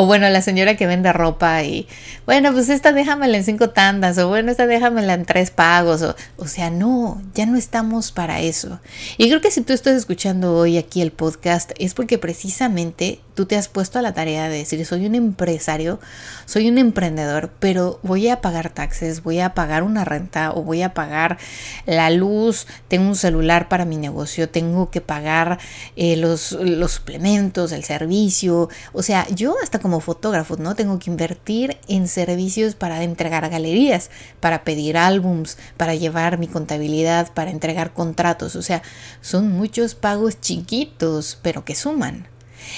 O 0.00 0.06
bueno, 0.06 0.30
la 0.30 0.42
señora 0.42 0.76
que 0.76 0.86
vende 0.86 1.12
ropa 1.12 1.64
y, 1.64 1.88
bueno, 2.24 2.52
pues 2.52 2.68
esta 2.68 2.92
déjamela 2.92 3.36
en 3.36 3.42
cinco 3.42 3.70
tandas, 3.70 4.16
o 4.18 4.28
bueno, 4.28 4.52
esta 4.52 4.68
déjamela 4.68 5.14
en 5.14 5.24
tres 5.24 5.50
pagos, 5.50 6.02
o, 6.02 6.14
o 6.36 6.46
sea, 6.46 6.70
no, 6.70 7.20
ya 7.34 7.46
no 7.46 7.56
estamos 7.56 8.12
para 8.12 8.38
eso. 8.38 8.78
Y 9.16 9.28
creo 9.28 9.40
que 9.40 9.50
si 9.50 9.60
tú 9.62 9.72
estás 9.72 9.96
escuchando 9.96 10.54
hoy 10.54 10.78
aquí 10.78 11.02
el 11.02 11.10
podcast 11.10 11.72
es 11.80 11.94
porque 11.94 12.16
precisamente 12.16 13.18
tú 13.38 13.46
te 13.46 13.56
has 13.56 13.68
puesto 13.68 14.00
a 14.00 14.02
la 14.02 14.14
tarea 14.14 14.48
de 14.48 14.58
decir, 14.58 14.84
soy 14.84 15.06
un 15.06 15.14
empresario, 15.14 16.00
soy 16.44 16.68
un 16.68 16.76
emprendedor, 16.76 17.52
pero 17.60 18.00
voy 18.02 18.28
a 18.28 18.40
pagar 18.40 18.70
taxes, 18.70 19.22
voy 19.22 19.38
a 19.38 19.54
pagar 19.54 19.84
una 19.84 20.04
renta 20.04 20.50
o 20.52 20.62
voy 20.62 20.82
a 20.82 20.92
pagar 20.92 21.38
la 21.86 22.10
luz, 22.10 22.66
tengo 22.88 23.06
un 23.06 23.14
celular 23.14 23.68
para 23.68 23.84
mi 23.84 23.96
negocio, 23.96 24.48
tengo 24.48 24.90
que 24.90 25.00
pagar 25.00 25.58
eh, 25.94 26.16
los, 26.16 26.50
los 26.50 26.90
suplementos, 26.90 27.70
el 27.70 27.84
servicio, 27.84 28.68
o 28.92 29.02
sea, 29.04 29.24
yo 29.28 29.54
hasta 29.62 29.78
fotógrafo, 30.00 30.56
¿no? 30.56 30.74
Tengo 30.74 30.98
que 30.98 31.10
invertir 31.10 31.78
en 31.88 32.08
servicios 32.08 32.74
para 32.74 33.02
entregar 33.02 33.48
galerías, 33.48 34.10
para 34.40 34.64
pedir 34.64 34.96
álbums, 34.96 35.58
para 35.76 35.94
llevar 35.94 36.38
mi 36.38 36.46
contabilidad, 36.46 37.32
para 37.32 37.50
entregar 37.50 37.92
contratos, 37.92 38.56
o 38.56 38.62
sea, 38.62 38.82
son 39.20 39.50
muchos 39.52 39.94
pagos 39.94 40.40
chiquitos, 40.40 41.38
pero 41.42 41.64
que 41.64 41.74
suman 41.74 42.28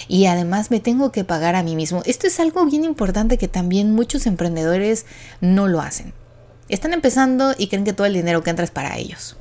y 0.08 0.26
además 0.26 0.70
me 0.70 0.80
tengo 0.80 1.12
que 1.12 1.24
pagar 1.24 1.56
a 1.56 1.62
mí 1.62 1.76
mismo. 1.76 2.02
Esto 2.04 2.26
es 2.26 2.38
algo 2.40 2.64
bien 2.64 2.84
importante 2.84 3.38
que 3.38 3.48
también 3.48 3.92
muchos 3.92 4.26
emprendedores 4.26 5.06
no 5.40 5.68
lo 5.68 5.80
hacen. 5.80 6.12
Están 6.68 6.92
empezando 6.92 7.54
y 7.58 7.68
creen 7.68 7.84
que 7.84 7.92
todo 7.92 8.06
el 8.06 8.14
dinero 8.14 8.42
que 8.42 8.50
entra 8.50 8.64
es 8.64 8.70
para 8.70 8.96
ellos. 8.96 9.36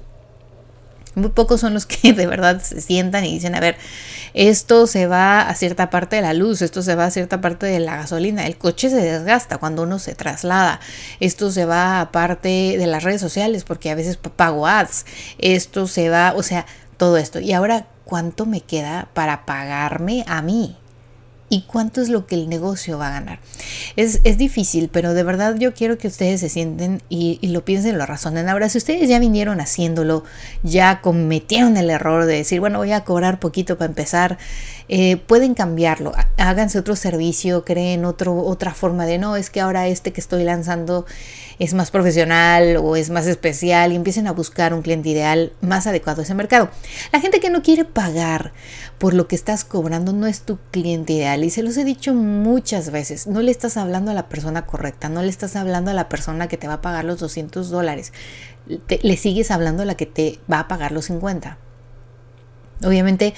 Muy 1.20 1.30
pocos 1.30 1.62
son 1.62 1.74
los 1.74 1.86
que 1.86 2.14
de 2.14 2.26
verdad 2.26 2.62
se 2.62 2.82
sientan 2.82 3.26
y 3.26 3.34
dicen, 3.34 3.56
a 3.56 3.60
ver, 3.60 3.78
esto 4.34 4.88
se 4.88 5.08
va 5.08 5.42
a 5.42 5.56
cierta 5.56 5.90
parte 5.90 6.16
de 6.18 6.22
la 6.22 6.34
luz, 6.34 6.62
esto 6.62 6.82
se 6.82 6.96
va 6.96 7.06
a 7.06 7.12
cierta 7.12 7.42
parte 7.42 7.66
de 7.66 7.80
la 7.80 7.98
gasolina, 7.98 8.48
el 8.48 8.58
coche 8.58 8.90
se 8.90 8.98
desgasta 8.98 9.58
cuando 9.58 9.84
uno 9.84 10.00
se 10.00 10.16
traslada, 10.16 10.80
esto 11.20 11.52
se 11.52 11.66
va 11.66 12.02
a 12.02 12.12
parte 12.12 12.76
de 12.78 12.88
las 12.88 13.04
redes 13.04 13.22
sociales 13.22 13.64
porque 13.64 13.90
a 13.90 13.96
veces 13.96 14.18
pago 14.18 14.68
ads, 14.68 15.06
esto 15.38 15.88
se 15.88 16.10
va, 16.10 16.34
o 16.36 16.44
sea, 16.44 16.66
todo 16.98 17.18
esto. 17.18 17.40
Y 17.40 17.54
ahora, 17.54 17.88
¿cuánto 18.06 18.46
me 18.46 18.62
queda 18.62 19.08
para 19.14 19.46
pagarme 19.46 20.24
a 20.28 20.42
mí? 20.42 20.79
¿Y 21.52 21.62
cuánto 21.62 22.02
es 22.02 22.10
lo 22.10 22.28
que 22.28 22.36
el 22.36 22.48
negocio 22.48 23.00
va 23.00 23.08
a 23.08 23.12
ganar? 23.12 23.40
Es, 23.96 24.22
es 24.24 24.38
difícil, 24.38 24.90
pero 24.92 25.16
de 25.16 25.24
verdad 25.24 25.56
yo 25.58 25.74
quiero 25.74 25.98
que 25.98 26.08
ustedes 26.08 26.42
se 26.42 26.50
sienten 26.50 27.02
y, 27.10 27.40
lo 27.48 27.66
piensen, 27.66 27.98
lo 27.98 28.06
razonen. 28.06 28.48
Ahora, 28.50 28.70
si 28.70 28.78
ustedes 28.78 29.10
ya 29.10 29.18
vinieron 29.18 29.60
haciéndolo, 29.60 30.24
ya 30.62 31.02
cometieron 31.02 31.76
el 31.78 31.90
error 31.90 32.26
de 32.26 32.36
decir, 32.36 32.60
bueno, 32.60 32.78
voy 32.78 32.92
a 32.92 33.04
cobrar 33.04 33.40
poquito 33.40 33.80
para 33.80 33.90
empezar, 33.90 34.38
eh, 34.90 35.18
pueden 35.18 35.56
cambiarlo. 35.56 36.14
Háganse 36.38 36.78
otro 36.78 36.96
servicio, 36.96 37.66
creen 37.66 38.06
otro, 38.06 38.38
otra 38.38 38.76
forma 38.76 39.08
de, 39.08 39.18
no, 39.18 39.36
es 39.36 39.50
que 39.50 39.60
ahora 39.60 39.88
este 39.88 40.14
que 40.14 40.22
estoy 40.22 40.44
lanzando 40.44 41.08
es 41.58 41.74
más 41.74 41.92
profesional 41.92 42.78
o 42.78 42.96
es 42.96 43.10
más 43.10 43.28
especial 43.28 43.92
y 43.92 43.96
empiecen 43.96 44.28
a 44.28 44.32
buscar 44.32 44.74
un 44.74 44.82
cliente 44.82 45.10
ideal 45.10 45.52
más 45.62 45.88
adecuado 45.88 46.22
a 46.22 46.24
ese 46.24 46.34
mercado. 46.34 46.70
La 47.12 47.20
gente 47.20 47.40
que 47.40 47.50
no 47.50 47.62
quiere 47.62 47.86
pagar 47.86 48.54
por 48.98 49.14
lo 49.14 49.28
que 49.28 49.36
estás 49.36 49.66
cobrando 49.66 50.14
no 50.14 50.26
es 50.26 50.42
tu 50.42 50.58
cliente 50.72 51.14
ideal 51.14 51.39
y 51.44 51.50
se 51.50 51.64
los 51.64 51.78
he 51.78 51.84
dicho 51.84 52.14
muchas 52.14 52.92
veces, 52.92 53.28
no 53.28 53.42
le 53.42 53.52
estás 53.52 53.78
hablando 53.78 54.12
a 54.12 54.14
la 54.14 54.30
persona 54.30 54.66
correcta, 54.66 55.10
no 55.10 55.22
le 55.22 55.30
estás 55.30 55.56
hablando 55.56 55.92
a 55.92 55.94
la 55.94 56.10
persona 56.10 56.48
que 56.48 56.58
te 56.58 56.68
va 56.68 56.76
a 56.76 56.82
pagar 56.82 57.06
los 57.06 57.20
200 57.20 57.70
dólares, 57.70 58.14
le 59.02 59.18
sigues 59.18 59.52
hablando 59.52 59.84
a 59.84 59.86
la 59.86 59.96
que 59.96 60.06
te 60.06 60.40
va 60.52 60.60
a 60.60 60.68
pagar 60.68 60.92
los 60.92 61.06
50. 61.06 61.58
Obviamente 62.82 63.34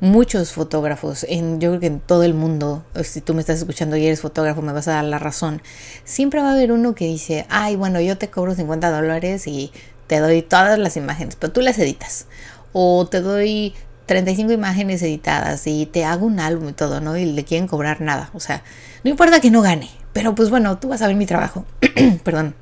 muchos 0.00 0.52
fotógrafos, 0.52 1.24
en, 1.28 1.60
yo 1.60 1.70
creo 1.70 1.80
que 1.80 1.86
en 1.86 2.00
todo 2.00 2.24
el 2.24 2.34
mundo, 2.34 2.84
si 3.04 3.20
tú 3.20 3.34
me 3.34 3.40
estás 3.40 3.58
escuchando 3.58 3.96
y 3.96 4.04
eres 4.04 4.20
fotógrafo 4.20 4.62
me 4.62 4.72
vas 4.72 4.88
a 4.88 4.94
dar 4.94 5.04
la 5.04 5.18
razón, 5.20 5.62
siempre 6.04 6.40
va 6.40 6.48
a 6.48 6.52
haber 6.52 6.72
uno 6.72 6.94
que 6.96 7.06
dice, 7.06 7.46
ay 7.50 7.76
bueno, 7.76 8.00
yo 8.00 8.18
te 8.18 8.30
cobro 8.30 8.54
50 8.54 8.90
dólares 8.90 9.46
y 9.46 9.70
te 10.08 10.18
doy 10.18 10.42
todas 10.42 10.76
las 10.76 10.96
imágenes, 10.96 11.36
pero 11.36 11.52
tú 11.52 11.60
las 11.60 11.78
editas. 11.78 12.26
O 12.72 13.06
te 13.08 13.20
doy 13.20 13.74
35 14.10 14.50
imágenes 14.50 15.00
editadas 15.02 15.68
y 15.68 15.86
te 15.86 16.04
hago 16.04 16.26
un 16.26 16.40
álbum 16.40 16.70
y 16.70 16.72
todo, 16.72 17.00
¿no? 17.00 17.16
Y 17.16 17.26
le 17.26 17.44
quieren 17.44 17.68
cobrar 17.68 18.00
nada. 18.00 18.30
O 18.34 18.40
sea, 18.40 18.64
no 19.04 19.10
importa 19.10 19.40
que 19.40 19.52
no 19.52 19.62
gane, 19.62 19.88
pero 20.12 20.34
pues 20.34 20.50
bueno, 20.50 20.78
tú 20.78 20.88
vas 20.88 21.00
a 21.00 21.06
ver 21.06 21.14
mi 21.14 21.26
trabajo. 21.26 21.64
Perdón. 22.24 22.56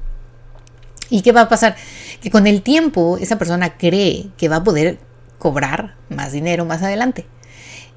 ¿Y 1.09 1.23
qué 1.23 1.33
va 1.33 1.41
a 1.41 1.49
pasar? 1.49 1.75
Que 2.21 2.31
con 2.31 2.47
el 2.47 2.61
tiempo 2.61 3.17
esa 3.17 3.39
persona 3.39 3.79
cree 3.79 4.29
que 4.37 4.51
va 4.51 4.57
a 4.57 4.63
poder 4.63 4.99
cobrar 5.39 5.95
más 6.11 6.33
dinero 6.33 6.67
más 6.67 6.83
adelante. 6.83 7.25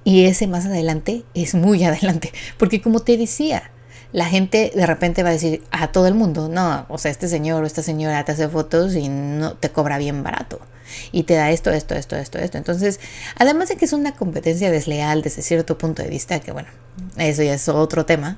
Y 0.06 0.28
ese 0.28 0.48
más 0.48 0.66
adelante 0.66 1.24
es 1.34 1.54
muy 1.54 1.84
adelante. 1.84 2.32
Porque 2.58 2.82
como 2.82 3.02
te 3.02 3.18
decía, 3.18 3.64
la 4.14 4.28
gente 4.28 4.72
de 4.74 4.86
repente 4.86 5.24
va 5.24 5.30
a 5.30 5.34
decir 5.34 5.62
a 5.72 5.92
todo 5.92 6.08
el 6.08 6.14
mundo, 6.14 6.48
no, 6.48 6.86
o 6.88 6.98
sea, 6.98 7.12
este 7.12 7.28
señor 7.28 7.64
o 7.64 7.68
esta 7.68 7.84
señora 7.84 8.24
te 8.24 8.32
hace 8.32 8.48
fotos 8.48 8.96
y 8.96 9.10
no 9.10 9.56
te 9.56 9.72
cobra 9.72 9.98
bien 9.98 10.24
barato. 10.24 10.62
Y 11.12 11.24
te 11.24 11.36
da 11.36 11.52
esto, 11.52 11.72
esto, 11.72 11.96
esto, 11.96 12.16
esto, 12.16 12.38
esto. 12.38 12.58
Entonces, 12.58 13.00
además 13.38 13.70
de 13.70 13.76
que 13.76 13.86
es 13.86 13.94
una 13.94 14.16
competencia 14.16 14.72
desleal 14.72 15.22
desde 15.22 15.42
cierto 15.42 15.78
punto 15.78 16.02
de 16.04 16.10
vista, 16.10 16.40
que 16.40 16.52
bueno, 16.52 16.70
eso 17.18 17.44
ya 17.44 17.54
es 17.54 17.68
otro 17.70 18.06
tema, 18.06 18.38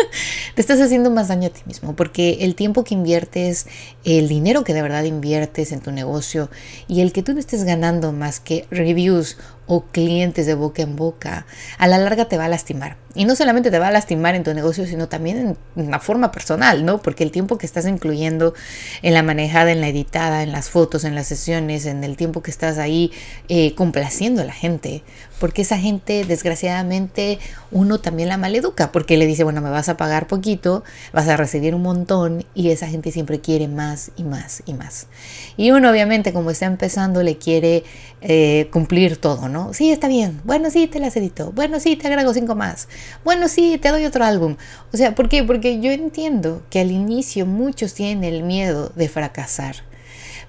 te 0.54 0.60
estás 0.60 0.80
haciendo 0.80 1.10
más 1.10 1.28
daño 1.28 1.48
a 1.48 1.50
ti 1.50 1.62
mismo, 1.66 1.94
porque 1.96 2.38
el 2.40 2.54
tiempo 2.54 2.84
que 2.84 2.94
inviertes, 2.94 3.66
el 4.04 4.28
dinero 4.28 4.64
que 4.64 4.74
de 4.74 4.82
verdad 4.82 5.04
inviertes 5.04 5.72
en 5.72 5.80
tu 5.80 5.90
negocio 5.92 6.50
y 6.88 7.00
el 7.00 7.12
que 7.12 7.22
tú 7.22 7.34
no 7.34 7.40
estés 7.40 7.64
ganando 7.64 8.12
más 8.12 8.40
que 8.40 8.66
reviews 8.70 9.36
o 9.66 9.84
clientes 9.84 10.46
de 10.46 10.54
boca 10.54 10.82
en 10.82 10.96
boca, 10.96 11.46
a 11.78 11.86
la 11.86 11.98
larga 11.98 12.26
te 12.26 12.38
va 12.38 12.44
a 12.46 12.48
lastimar. 12.48 12.96
Y 13.14 13.24
no 13.24 13.34
solamente 13.34 13.70
te 13.70 13.78
va 13.78 13.88
a 13.88 13.90
lastimar 13.90 14.34
en 14.34 14.44
tu 14.44 14.52
negocio, 14.52 14.86
sino 14.86 15.08
también 15.08 15.56
en 15.76 15.86
una 15.86 15.98
forma 15.98 16.30
personal, 16.30 16.84
¿no? 16.84 17.00
Porque 17.00 17.24
el 17.24 17.30
tiempo 17.30 17.56
que 17.56 17.66
estás 17.66 17.86
incluyendo 17.86 18.54
en 19.02 19.14
la 19.14 19.22
manejada, 19.22 19.72
en 19.72 19.80
la 19.80 19.88
editada, 19.88 20.42
en 20.42 20.52
las 20.52 20.68
fotos, 20.68 21.04
en 21.04 21.14
las 21.14 21.26
sesiones, 21.26 21.86
en 21.86 22.04
el 22.04 22.16
tiempo 22.16 22.42
que 22.42 22.50
estás 22.50 22.78
ahí 22.78 23.10
eh, 23.48 23.74
complaciendo 23.74 24.42
a 24.42 24.44
la 24.44 24.52
gente, 24.52 25.02
porque 25.38 25.62
esa 25.62 25.78
gente, 25.78 26.24
desgraciadamente, 26.24 27.38
uno 27.70 27.98
también 27.98 28.28
la 28.28 28.36
maleduca, 28.36 28.92
porque 28.92 29.16
le 29.16 29.26
dice, 29.26 29.44
bueno, 29.44 29.60
me 29.60 29.70
vas 29.70 29.88
a 29.88 29.96
pagar 29.96 30.26
poquito, 30.26 30.84
vas 31.12 31.28
a 31.28 31.36
recibir 31.36 31.74
un 31.74 31.82
montón, 31.82 32.44
y 32.54 32.70
esa 32.70 32.88
gente 32.88 33.12
siempre 33.12 33.40
quiere 33.40 33.68
más 33.68 34.10
y 34.16 34.24
más 34.24 34.62
y 34.66 34.74
más. 34.74 35.08
Y 35.56 35.70
uno, 35.70 35.90
obviamente, 35.90 36.32
como 36.32 36.50
está 36.50 36.66
empezando, 36.66 37.22
le 37.22 37.36
quiere 37.36 37.84
eh, 38.22 38.68
cumplir 38.72 39.16
todo, 39.18 39.48
¿no? 39.48 39.72
Sí, 39.74 39.90
está 39.90 40.08
bien. 40.08 40.40
Bueno, 40.44 40.70
sí, 40.70 40.86
te 40.86 41.00
las 41.00 41.16
edito. 41.16 41.52
Bueno, 41.52 41.80
sí, 41.80 41.96
te 41.96 42.06
agrego 42.06 42.32
cinco 42.32 42.54
más. 42.54 42.88
Bueno, 43.24 43.48
sí, 43.48 43.78
te 43.80 43.90
doy 43.90 44.04
otro 44.04 44.24
álbum. 44.24 44.56
O 44.92 44.96
sea, 44.96 45.14
¿por 45.14 45.28
qué? 45.28 45.44
Porque 45.44 45.80
yo 45.80 45.90
entiendo 45.90 46.62
que 46.70 46.80
al 46.80 46.90
inicio 46.90 47.46
muchos 47.46 47.94
tienen 47.94 48.24
el 48.24 48.42
miedo 48.42 48.90
de 48.94 49.08
fracasar. 49.08 49.76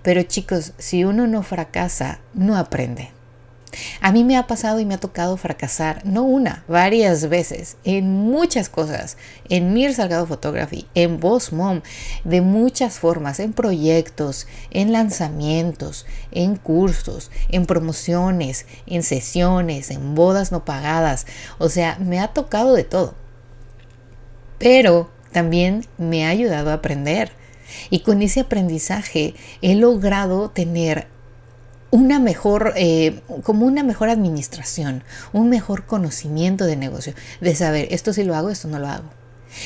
Pero 0.01 0.23
chicos, 0.23 0.73
si 0.77 1.03
uno 1.03 1.27
no 1.27 1.43
fracasa, 1.43 2.19
no 2.33 2.57
aprende. 2.57 3.16
A 4.01 4.11
mí 4.11 4.23
me 4.23 4.37
ha 4.37 4.47
pasado 4.47 4.79
y 4.79 4.85
me 4.85 4.95
ha 4.95 4.99
tocado 4.99 5.37
fracasar, 5.37 6.05
no 6.05 6.23
una, 6.23 6.63
varias 6.67 7.29
veces, 7.29 7.77
en 7.83 8.09
muchas 8.11 8.69
cosas, 8.69 9.17
en 9.49 9.73
Mir 9.73 9.93
Salgado 9.93 10.25
Photography, 10.25 10.87
en 10.95 11.19
Boss 11.19 11.53
Mom, 11.53 11.81
de 12.23 12.41
muchas 12.41 12.99
formas, 12.99 13.39
en 13.39 13.53
proyectos, 13.53 14.47
en 14.71 14.91
lanzamientos, 14.91 16.05
en 16.31 16.55
cursos, 16.55 17.31
en 17.49 17.65
promociones, 17.65 18.65
en 18.85 19.03
sesiones, 19.03 19.91
en 19.91 20.15
bodas 20.15 20.51
no 20.51 20.65
pagadas, 20.65 21.25
o 21.57 21.69
sea, 21.69 21.97
me 21.99 22.19
ha 22.19 22.29
tocado 22.29 22.73
de 22.73 22.83
todo. 22.83 23.15
Pero 24.57 25.09
también 25.31 25.85
me 25.97 26.25
ha 26.25 26.29
ayudado 26.29 26.71
a 26.71 26.75
aprender. 26.75 27.31
Y 27.89 27.99
con 27.99 28.21
ese 28.21 28.39
aprendizaje 28.39 29.35
he 29.61 29.75
logrado 29.75 30.49
tener 30.49 31.07
una 31.97 32.19
mejor, 32.19 32.73
eh, 32.75 33.21
como 33.41 33.65
una 33.65 33.81
mejor 33.81 34.09
administración, 34.09 35.03
un 35.33 35.49
mejor 35.49 35.85
conocimiento 35.85 36.65
de 36.65 36.75
negocio, 36.75 37.13
de 37.41 37.55
saber 37.55 37.87
esto 37.89 38.13
sí 38.13 38.23
lo 38.23 38.35
hago, 38.35 38.51
esto 38.51 38.67
no 38.67 38.77
lo 38.77 38.87
hago, 38.87 39.09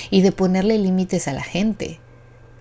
y 0.10 0.22
de 0.22 0.32
ponerle 0.32 0.78
límites 0.78 1.28
a 1.28 1.34
la 1.34 1.44
gente. 1.44 2.00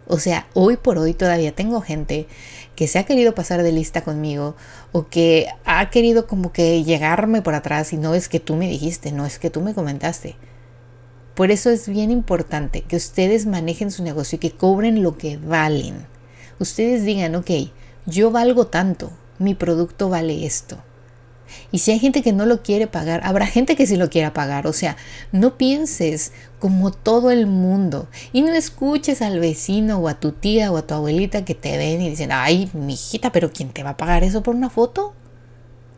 O 0.09 0.19
sea, 0.19 0.49
hoy 0.55 0.77
por 0.77 0.99
hoy 0.99 1.15
todavía 1.15 1.55
tengo 1.55 1.81
gente 1.83 2.27
que 2.75 2.89
se 2.89 2.99
ha 2.99 3.05
querido 3.05 3.33
pasar 3.33 3.63
de 3.63 3.71
lista 3.71 4.03
conmigo 4.03 4.57
o 4.91 5.07
que 5.07 5.47
ha 5.65 5.89
querido 5.91 6.27
como 6.27 6.53
que 6.53 6.83
llegarme 6.83 7.43
por 7.43 7.55
atrás 7.55 7.93
y 7.93 7.97
no 7.97 8.17
es 8.17 8.29
que 8.29 8.41
tú 8.41 8.57
me 8.57 8.69
dijiste, 8.69 9.13
no 9.13 9.25
es 9.25 9.39
que 9.39 9.51
tú 9.51 9.61
me 9.61 9.73
comentaste. 9.73 10.35
Por 11.37 11.53
eso 11.53 11.71
es 11.71 11.89
bien 11.89 12.11
importante 12.11 12.83
que 12.83 12.97
ustedes 12.97 13.47
manejen 13.47 13.93
su 13.93 14.03
negocio 14.03 14.35
y 14.35 14.41
que 14.41 14.51
cobren 14.51 15.05
lo 15.05 15.17
que 15.17 15.37
valen. 15.37 16.07
Ustedes 16.59 17.05
digan, 17.05 17.37
ok, 17.37 17.51
yo 18.07 18.33
valgo 18.33 18.67
tanto, 18.67 19.13
mi 19.41 19.55
producto 19.55 20.09
vale 20.09 20.47
esto. 20.47 20.79
Y 21.73 21.79
si 21.79 21.91
hay 21.91 21.99
gente 21.99 22.23
que 22.23 22.33
no 22.33 22.47
lo 22.47 22.63
quiere 22.63 22.87
pagar, 22.87 23.21
habrá 23.25 23.47
gente 23.47 23.75
que 23.75 23.87
sí 23.87 23.97
lo 23.97 24.11
quiera 24.11 24.33
pagar. 24.33 24.67
O 24.67 24.73
sea, 24.73 24.97
no 25.33 25.57
pienses 25.57 26.33
como 26.59 26.93
todo 26.93 27.31
el 27.31 27.47
mundo 27.47 28.09
y 28.33 28.43
no 28.43 28.53
escuches 28.53 29.23
al 29.23 29.41
vecino 29.41 29.99
o 29.99 30.09
a 30.09 30.21
tu 30.21 30.33
tía 30.33 30.71
o 30.71 30.77
a 30.77 30.87
tu 30.87 30.95
abuelita 30.95 31.45
que 31.45 31.55
te 31.55 31.77
ven 31.77 32.03
y 32.03 32.11
dicen, 32.11 32.31
ay, 32.33 32.71
mi 32.73 32.95
hijita, 32.95 33.33
pero 33.33 33.51
¿quién 33.51 33.71
te 33.71 33.83
va 33.83 33.91
a 33.91 33.97
pagar 33.97 34.23
eso 34.23 34.43
por 34.43 34.55
una 34.55 34.71
foto? 34.71 35.15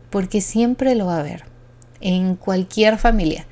Porque 0.09 0.41
siempre 0.41 0.95
lo 0.95 1.07
va 1.07 1.17
a 1.17 1.19
haber. 1.19 1.45
En 2.01 2.35
cualquier 2.35 2.97
familia, 2.97 3.45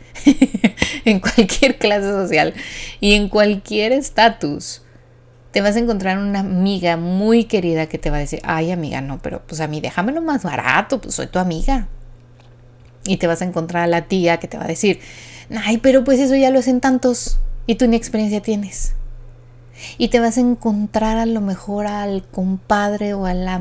en 1.05 1.19
cualquier 1.19 1.77
clase 1.77 2.09
social 2.09 2.53
y 2.99 3.13
en 3.13 3.29
cualquier 3.29 3.93
estatus 3.93 4.81
te 5.51 5.61
vas 5.61 5.75
a 5.75 5.79
encontrar 5.79 6.17
una 6.17 6.39
amiga 6.39 6.97
muy 6.97 7.43
querida 7.43 7.87
que 7.87 7.97
te 7.97 8.09
va 8.09 8.17
a 8.17 8.21
decir, 8.21 8.39
ay 8.43 8.71
amiga, 8.71 9.01
no, 9.01 9.19
pero 9.21 9.41
pues 9.45 9.59
a 9.61 9.67
mí 9.67 9.81
déjamelo 9.81 10.21
más 10.21 10.43
barato, 10.43 11.01
pues 11.01 11.15
soy 11.15 11.27
tu 11.27 11.39
amiga. 11.39 11.87
Y 13.03 13.17
te 13.17 13.27
vas 13.27 13.41
a 13.41 13.45
encontrar 13.45 13.83
a 13.83 13.87
la 13.87 14.03
tía 14.03 14.37
que 14.37 14.47
te 14.47 14.57
va 14.57 14.63
a 14.63 14.67
decir, 14.67 14.99
ay, 15.65 15.77
pero 15.77 16.03
pues 16.03 16.19
eso 16.19 16.35
ya 16.35 16.51
lo 16.51 16.59
hacen 16.59 16.79
tantos 16.79 17.39
y 17.67 17.75
tú 17.75 17.87
ni 17.87 17.97
experiencia 17.97 18.41
tienes. 18.41 18.93
Y 19.97 20.09
te 20.09 20.19
vas 20.19 20.37
a 20.37 20.41
encontrar 20.41 21.17
a 21.17 21.25
lo 21.25 21.41
mejor 21.41 21.87
al 21.87 22.23
compadre 22.23 23.13
o 23.13 23.25
a 23.25 23.33
la, 23.33 23.59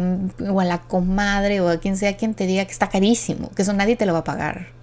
o 0.49 0.61
a 0.61 0.65
la 0.65 0.83
comadre 0.83 1.61
o 1.61 1.69
a 1.69 1.79
quien 1.79 1.97
sea 1.97 2.17
quien 2.17 2.35
te 2.35 2.47
diga 2.47 2.65
que 2.67 2.73
está 2.73 2.89
carísimo, 2.89 3.51
que 3.51 3.63
eso 3.63 3.73
nadie 3.73 3.97
te 3.97 4.07
lo 4.07 4.13
va 4.13 4.21
a 4.21 4.25
pagar. 4.25 4.80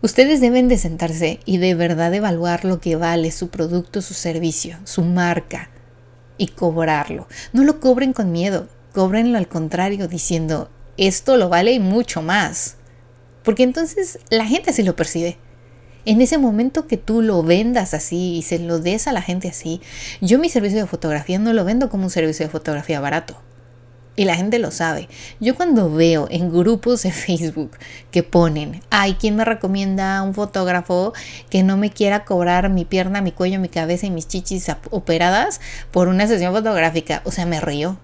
Ustedes 0.00 0.40
deben 0.40 0.68
de 0.68 0.78
sentarse 0.78 1.40
y 1.44 1.58
de 1.58 1.74
verdad 1.74 2.14
evaluar 2.14 2.64
lo 2.64 2.80
que 2.80 2.94
vale 2.94 3.32
su 3.32 3.48
producto, 3.48 4.00
su 4.00 4.14
servicio, 4.14 4.78
su 4.84 5.02
marca 5.02 5.70
y 6.36 6.48
cobrarlo. 6.48 7.26
No 7.52 7.64
lo 7.64 7.80
cobren 7.80 8.12
con 8.12 8.30
miedo, 8.30 8.68
cobrenlo 8.92 9.38
al 9.38 9.48
contrario 9.48 10.06
diciendo, 10.06 10.70
esto 10.96 11.36
lo 11.36 11.48
vale 11.48 11.72
y 11.72 11.80
mucho 11.80 12.22
más. 12.22 12.76
Porque 13.42 13.64
entonces 13.64 14.20
la 14.30 14.46
gente 14.46 14.70
así 14.70 14.84
lo 14.84 14.94
percibe. 14.94 15.36
En 16.04 16.20
ese 16.20 16.38
momento 16.38 16.86
que 16.86 16.96
tú 16.96 17.20
lo 17.20 17.42
vendas 17.42 17.92
así 17.92 18.36
y 18.36 18.42
se 18.42 18.60
lo 18.60 18.78
des 18.78 19.08
a 19.08 19.12
la 19.12 19.20
gente 19.20 19.48
así, 19.48 19.80
yo 20.20 20.38
mi 20.38 20.48
servicio 20.48 20.78
de 20.78 20.86
fotografía 20.86 21.40
no 21.40 21.52
lo 21.52 21.64
vendo 21.64 21.90
como 21.90 22.04
un 22.04 22.10
servicio 22.10 22.46
de 22.46 22.52
fotografía 22.52 23.00
barato. 23.00 23.42
Y 24.18 24.24
la 24.24 24.34
gente 24.34 24.58
lo 24.58 24.72
sabe. 24.72 25.08
Yo 25.38 25.54
cuando 25.54 25.92
veo 25.92 26.26
en 26.28 26.50
grupos 26.50 27.04
de 27.04 27.12
Facebook 27.12 27.78
que 28.10 28.24
ponen, 28.24 28.82
ay, 28.90 29.14
¿quién 29.14 29.36
me 29.36 29.44
recomienda 29.44 30.20
un 30.24 30.34
fotógrafo 30.34 31.12
que 31.50 31.62
no 31.62 31.76
me 31.76 31.90
quiera 31.90 32.24
cobrar 32.24 32.68
mi 32.68 32.84
pierna, 32.84 33.22
mi 33.22 33.30
cuello, 33.30 33.60
mi 33.60 33.68
cabeza 33.68 34.06
y 34.06 34.10
mis 34.10 34.26
chichis 34.26 34.66
operadas 34.90 35.60
por 35.92 36.08
una 36.08 36.26
sesión 36.26 36.52
fotográfica? 36.52 37.22
O 37.26 37.30
sea, 37.30 37.46
me 37.46 37.60
río. 37.60 38.00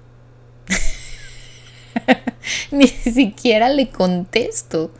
Ni 2.70 2.86
siquiera 2.86 3.68
le 3.68 3.88
contesto. 3.88 4.92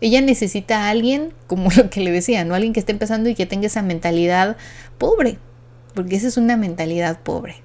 Ella 0.00 0.22
necesita 0.22 0.86
a 0.86 0.88
alguien, 0.88 1.34
como 1.46 1.68
lo 1.76 1.90
que 1.90 2.00
le 2.00 2.10
decía, 2.10 2.46
¿no? 2.46 2.54
Alguien 2.54 2.72
que 2.72 2.80
esté 2.80 2.92
empezando 2.92 3.28
y 3.28 3.34
que 3.34 3.44
tenga 3.44 3.66
esa 3.66 3.82
mentalidad 3.82 4.56
pobre. 4.96 5.36
Porque 5.92 6.16
esa 6.16 6.28
es 6.28 6.38
una 6.38 6.56
mentalidad 6.56 7.20
pobre. 7.20 7.56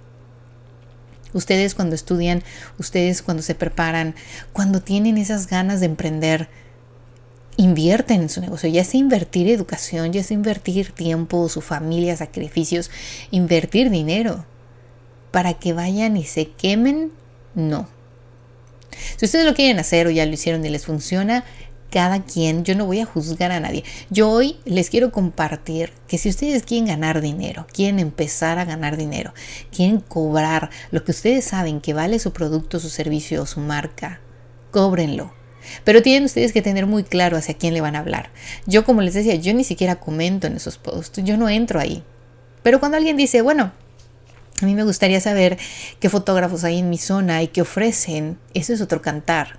Ustedes 1.37 1.75
cuando 1.75 1.93
estudian, 1.93 2.43
ustedes 2.79 3.21
cuando 3.21 3.43
se 3.43 3.53
preparan, 3.53 4.15
cuando 4.53 4.81
tienen 4.81 5.19
esas 5.19 5.45
ganas 5.45 5.79
de 5.79 5.85
emprender, 5.85 6.49
invierten 7.57 8.23
en 8.23 8.29
su 8.29 8.41
negocio, 8.41 8.67
ya 8.69 8.83
sea 8.83 8.99
invertir 8.99 9.47
educación, 9.47 10.11
ya 10.11 10.23
sea 10.23 10.33
invertir 10.33 10.93
tiempo, 10.93 11.47
su 11.47 11.61
familia, 11.61 12.17
sacrificios, 12.17 12.89
invertir 13.29 13.91
dinero 13.91 14.45
para 15.29 15.53
que 15.53 15.73
vayan 15.73 16.17
y 16.17 16.23
se 16.23 16.49
quemen, 16.49 17.11
no. 17.53 17.87
Si 19.17 19.25
ustedes 19.25 19.45
lo 19.45 19.53
quieren 19.53 19.77
hacer 19.77 20.07
o 20.07 20.09
ya 20.09 20.25
lo 20.25 20.33
hicieron 20.33 20.65
y 20.65 20.69
les 20.69 20.87
funciona, 20.87 21.43
cada 21.89 22.23
quien, 22.23 22.63
yo 22.63 22.75
no 22.75 22.85
voy 22.85 22.99
a 22.99 23.05
juzgar 23.05 23.51
a 23.51 23.59
nadie. 23.59 23.83
Yo 24.09 24.29
hoy 24.29 24.57
les 24.65 24.89
quiero 24.89 25.11
compartir 25.11 25.93
que 26.07 26.17
si 26.17 26.29
ustedes 26.29 26.63
quieren 26.63 26.87
ganar 26.87 27.21
dinero, 27.21 27.65
quieren 27.71 27.99
empezar 27.99 28.59
a 28.59 28.65
ganar 28.65 28.97
dinero, 28.97 29.33
quieren 29.71 29.99
cobrar 29.99 30.69
lo 30.91 31.03
que 31.03 31.11
ustedes 31.11 31.45
saben 31.45 31.81
que 31.81 31.93
vale 31.93 32.19
su 32.19 32.33
producto, 32.33 32.79
su 32.79 32.89
servicio 32.89 33.41
o 33.41 33.45
su 33.45 33.59
marca, 33.59 34.19
cóbrenlo. 34.71 35.33
Pero 35.83 36.01
tienen 36.01 36.23
ustedes 36.23 36.53
que 36.53 36.61
tener 36.61 36.85
muy 36.85 37.03
claro 37.03 37.37
hacia 37.37 37.57
quién 37.57 37.73
le 37.73 37.81
van 37.81 37.95
a 37.95 37.99
hablar. 37.99 38.29
Yo, 38.65 38.85
como 38.85 39.01
les 39.01 39.13
decía, 39.13 39.35
yo 39.35 39.53
ni 39.53 39.63
siquiera 39.63 39.99
comento 39.99 40.47
en 40.47 40.55
esos 40.55 40.77
posts, 40.77 41.23
yo 41.23 41.37
no 41.37 41.49
entro 41.49 41.79
ahí. 41.79 42.03
Pero 42.63 42.79
cuando 42.79 42.97
alguien 42.97 43.17
dice, 43.17 43.41
bueno, 43.41 43.71
a 44.61 44.65
mí 44.65 44.75
me 44.75 44.83
gustaría 44.83 45.21
saber 45.21 45.57
qué 45.99 46.09
fotógrafos 46.09 46.63
hay 46.63 46.79
en 46.79 46.89
mi 46.89 46.97
zona 46.97 47.43
y 47.43 47.47
qué 47.47 47.61
ofrecen, 47.61 48.37
eso 48.53 48.73
es 48.73 48.81
otro 48.81 49.01
cantar. 49.01 49.57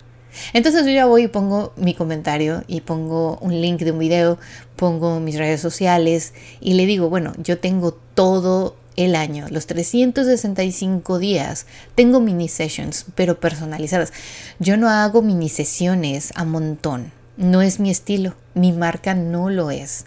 Entonces 0.52 0.85
yo 0.85 0.92
ya 0.92 1.07
voy 1.07 1.25
y 1.25 1.28
pongo 1.28 1.73
mi 1.76 1.95
comentario 1.95 2.64
y 2.66 2.80
pongo 2.80 3.38
un 3.40 3.61
link 3.61 3.80
de 3.80 3.92
un 3.92 3.99
video, 3.99 4.38
pongo 4.76 5.21
mis 5.21 5.37
redes 5.37 5.61
sociales 5.61 6.35
y 6.61 6.75
le 6.75 6.87
digo, 6.87 7.09
bueno, 7.09 7.33
yo 7.38 7.59
tengo 7.59 7.92
todo 7.92 8.76
el 8.97 9.14
año, 9.14 9.47
los 9.50 9.66
365 9.66 11.18
días, 11.21 11.66
tengo 11.95 12.18
mini 12.18 12.49
sessions, 12.49 13.07
pero 13.14 13.38
personalizadas. 13.38 14.12
Yo 14.59 14.76
no 14.76 14.88
hago 14.88 15.23
mini 15.23 15.49
sesiones 15.49 16.33
a 16.35 16.45
montón, 16.45 17.12
no 17.37 17.62
es 17.62 17.78
mi 17.78 17.90
estilo, 17.90 18.35
mi 18.54 18.73
marca 18.73 19.14
no 19.14 19.50
lo 19.50 19.71
es, 19.71 20.04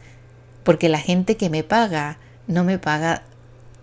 porque 0.63 0.89
la 0.89 0.99
gente 0.99 1.37
que 1.37 1.49
me 1.49 1.63
paga 1.63 2.17
no 2.47 2.65
me 2.65 2.79
paga 2.79 3.23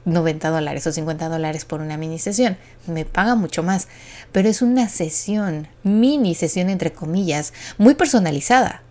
90 0.08 0.50
dólares 0.50 0.86
o 0.86 0.92
50 0.92 1.28
dólares 1.28 1.64
por 1.64 1.80
una 1.80 1.96
mini 1.96 2.18
sesión. 2.18 2.56
Me 2.86 3.04
paga 3.04 3.34
mucho 3.34 3.62
más. 3.62 3.88
Pero 4.32 4.48
es 4.48 4.62
una 4.62 4.88
sesión, 4.88 5.68
mini 5.82 6.34
sesión 6.34 6.70
entre 6.70 6.92
comillas, 6.92 7.52
muy 7.78 7.94
personalizada. 7.94 8.82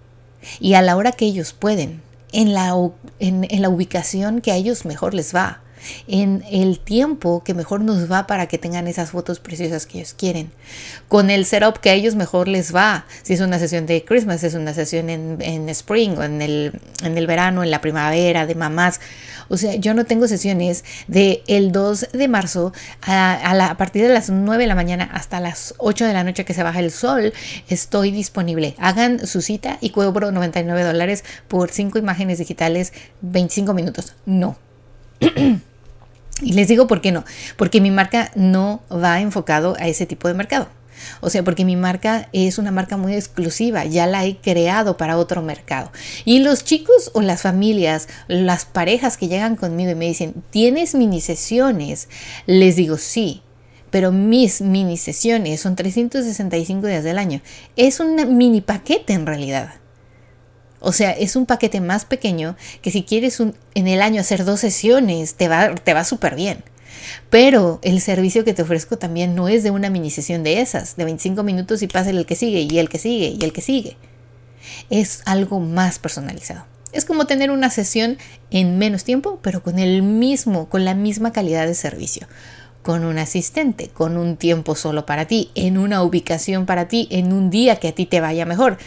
Y 0.60 0.76
a 0.76 0.82
la 0.82 0.96
hora 0.96 1.12
que 1.12 1.26
ellos 1.26 1.54
pueden, 1.54 2.02
en 2.32 2.54
la, 2.54 2.74
en, 3.20 3.48
en 3.50 3.62
la 3.62 3.70
ubicación 3.70 4.42
que 4.42 4.52
a 4.52 4.56
ellos 4.56 4.86
mejor 4.86 5.14
les 5.14 5.36
va 5.36 5.62
en 6.08 6.44
el 6.52 6.80
tiempo 6.80 7.44
que 7.44 7.54
mejor 7.54 7.82
nos 7.82 8.12
va 8.12 8.28
para 8.28 8.48
que 8.48 8.58
tengan 8.58 8.88
esas 8.88 9.12
fotos 9.12 9.40
preciosas 9.40 9.86
que 9.86 10.00
ellos 10.00 10.14
quieren, 10.14 10.52
con 11.08 11.30
el 11.30 11.46
setup 11.46 11.80
que 11.80 11.90
a 11.90 11.94
ellos 11.94 12.16
mejor 12.16 12.48
les 12.48 12.74
va, 12.74 13.06
si 13.24 13.34
es 13.34 13.42
una 13.42 13.60
sesión 13.60 13.86
de 13.86 14.04
Christmas, 14.04 14.44
es 14.44 14.54
una 14.54 14.74
sesión 14.74 15.10
en, 15.10 15.38
en 15.42 15.70
spring 15.70 16.18
o 16.18 16.24
en 16.24 16.42
el, 16.42 16.80
en 17.04 17.18
el 17.18 17.28
verano, 17.28 17.64
en 17.64 17.72
la 17.72 17.82
primavera, 17.82 18.46
de 18.46 18.56
mamás. 18.56 19.00
O 19.50 19.58
sea, 19.58 19.76
yo 19.76 19.94
no 19.94 20.06
tengo 20.06 20.28
sesiones 20.28 20.84
de 21.08 21.44
el 21.48 21.72
2 21.72 22.10
de 22.14 22.28
marzo 22.28 22.74
a, 23.02 23.34
a, 23.34 23.54
la, 23.54 23.78
partir 23.78 24.04
de 24.04 24.14
las 24.14 24.30
9 24.30 24.64
de 24.64 24.68
la 24.68 24.76
mañana 24.76 25.10
hasta 25.14 25.40
las 25.40 25.74
8 25.78 26.06
de 26.06 26.14
la 26.14 26.24
noche 26.24 26.46
que 26.46 26.54
se 26.54 26.64
baja 26.64 26.80
el 26.80 26.92
sol, 26.92 27.34
estoy 27.70 28.12
disponible. 28.12 28.76
Hagan 28.78 29.26
su 29.26 29.42
cita 29.42 29.78
y 29.82 29.92
cobro 29.92 30.32
99 30.32 30.84
dólares 30.84 31.24
por 31.48 31.72
5 31.72 31.98
imágenes 31.98 32.40
digitales, 32.40 32.94
25 33.22 33.74
minutos. 33.74 34.16
No. 34.26 34.58
Y 36.42 36.54
les 36.54 36.68
digo 36.68 36.88
por 36.88 37.02
qué 37.02 37.12
no, 37.12 37.26
porque 37.56 37.82
mi 37.82 37.92
marca 37.92 38.32
no 38.36 38.82
va 38.92 39.22
enfocado 39.22 39.76
a 39.80 39.88
ese 39.88 40.06
tipo 40.06 40.28
de 40.28 40.34
mercado. 40.34 40.68
O 41.22 41.30
sea, 41.30 41.44
porque 41.44 41.66
mi 41.66 41.76
marca 41.76 42.30
es 42.34 42.58
una 42.58 42.72
marca 42.72 42.98
muy 42.98 43.14
exclusiva, 43.14 43.86
ya 43.86 44.08
la 44.08 44.26
he 44.26 44.38
creado 44.38 44.98
para 44.98 45.18
otro 45.18 45.42
mercado. 45.42 45.92
Y 46.26 46.40
los 46.40 46.64
chicos 46.64 47.12
o 47.14 47.22
las 47.22 47.42
familias, 47.42 48.08
las 48.28 48.66
parejas 48.66 49.18
que 49.18 49.28
llegan 49.28 49.56
conmigo 49.56 49.92
y 49.92 49.96
me 49.96 50.08
dicen, 50.08 50.44
¿tienes 50.50 50.96
mini 50.96 51.22
sesiones? 51.22 52.10
Les 52.46 52.76
digo, 52.76 52.98
sí, 52.98 53.42
pero 53.90 54.12
mis 54.12 54.62
mini 54.62 54.98
sesiones 54.98 55.62
son 55.62 55.76
365 55.76 56.88
días 56.88 57.04
del 57.04 57.18
año. 57.18 57.42
Es 57.76 58.00
un 58.00 58.38
mini 58.38 58.62
paquete 58.62 59.14
en 59.14 59.26
realidad. 59.26 59.76
O 60.80 60.92
sea, 60.92 61.12
es 61.12 61.36
un 61.36 61.46
paquete 61.46 61.82
más 61.82 62.06
pequeño 62.06 62.56
que 62.82 62.92
si 62.92 63.04
quieres 63.04 63.40
en 63.40 63.88
el 63.88 64.02
año 64.02 64.22
hacer 64.22 64.46
dos 64.46 64.60
sesiones, 64.60 65.36
te 65.36 65.48
va, 65.48 65.74
te 65.76 65.94
va 65.94 66.04
súper 66.04 66.36
bien. 66.36 66.64
Pero 67.30 67.80
el 67.84 68.02
servicio 68.02 68.44
que 68.44 68.54
te 68.54 68.62
ofrezco 68.62 68.98
también 68.98 69.36
no 69.36 69.48
es 69.48 69.64
de 69.64 69.72
una 69.72 69.90
mini 69.90 70.12
sesión 70.12 70.44
de 70.44 70.62
esas, 70.62 70.96
de 70.96 71.06
25 71.06 71.44
minutos 71.44 71.82
y 71.82 71.88
pasa 71.88 72.10
el 72.10 72.26
que 72.26 72.36
sigue 72.36 72.68
y 72.70 72.80
el 72.80 72.90
que 72.90 73.00
sigue 73.00 73.36
y 73.40 73.44
el 73.44 73.54
que 73.54 73.62
sigue. 73.62 73.98
Es 74.90 75.22
algo 75.26 75.60
más 75.60 76.00
personalizado. 76.00 76.66
Es 76.92 77.06
como 77.06 77.28
tener 77.28 77.52
una 77.52 77.70
sesión 77.70 78.18
en 78.50 78.78
menos 78.78 79.04
tiempo, 79.04 79.40
pero 79.42 79.62
con 79.62 79.78
el 79.80 80.02
mismo, 80.04 80.70
con 80.70 80.86
la 80.86 80.96
misma 80.96 81.32
calidad 81.32 81.68
de 81.68 81.76
servicio 81.76 82.28
con 82.88 83.04
un 83.04 83.18
asistente, 83.18 83.90
con 83.90 84.16
un 84.16 84.38
tiempo 84.38 84.74
solo 84.74 85.06
para 85.06 85.26
ti, 85.26 85.52
en 85.56 85.78
una 85.78 86.04
ubicación 86.04 86.66
para 86.66 86.88
ti, 86.88 87.10
en 87.12 87.34
un 87.34 87.50
día 87.50 87.76
que 87.76 87.90
a 87.90 87.92
ti 87.92 88.06
te 88.06 88.22
vaya 88.22 88.46
mejor 88.46 88.78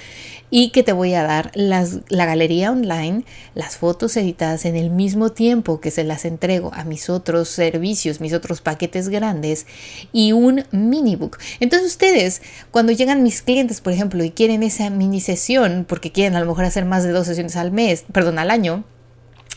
y 0.50 0.70
que 0.70 0.82
te 0.82 0.92
voy 0.92 1.14
a 1.14 1.22
dar 1.22 1.52
las, 1.54 2.00
la 2.08 2.26
galería 2.26 2.72
online, 2.72 3.24
las 3.54 3.76
fotos 3.76 4.16
editadas 4.16 4.64
en 4.64 4.76
el 4.76 4.90
mismo 4.90 5.30
tiempo 5.30 5.80
que 5.80 5.90
se 5.90 6.04
las 6.04 6.24
entrego 6.24 6.72
a 6.74 6.84
mis 6.84 7.08
otros 7.08 7.48
servicios, 7.48 8.20
mis 8.20 8.34
otros 8.34 8.60
paquetes 8.60 9.08
grandes 9.08 9.66
y 10.12 10.32
un 10.32 10.64
mini 10.72 11.16
book. 11.16 11.38
Entonces 11.60 11.88
ustedes, 11.88 12.42
cuando 12.70 12.92
llegan 12.92 13.22
mis 13.22 13.42
clientes, 13.42 13.80
por 13.80 13.92
ejemplo, 13.92 14.24
y 14.24 14.30
quieren 14.30 14.62
esa 14.62 14.90
mini 14.90 15.20
sesión, 15.20 15.86
porque 15.88 16.12
quieren 16.12 16.34
a 16.36 16.40
lo 16.40 16.46
mejor 16.46 16.64
hacer 16.64 16.84
más 16.84 17.04
de 17.04 17.12
dos 17.12 17.26
sesiones 17.26 17.56
al 17.56 17.70
mes, 17.70 18.04
perdón, 18.12 18.38
al 18.38 18.50
año, 18.50 18.84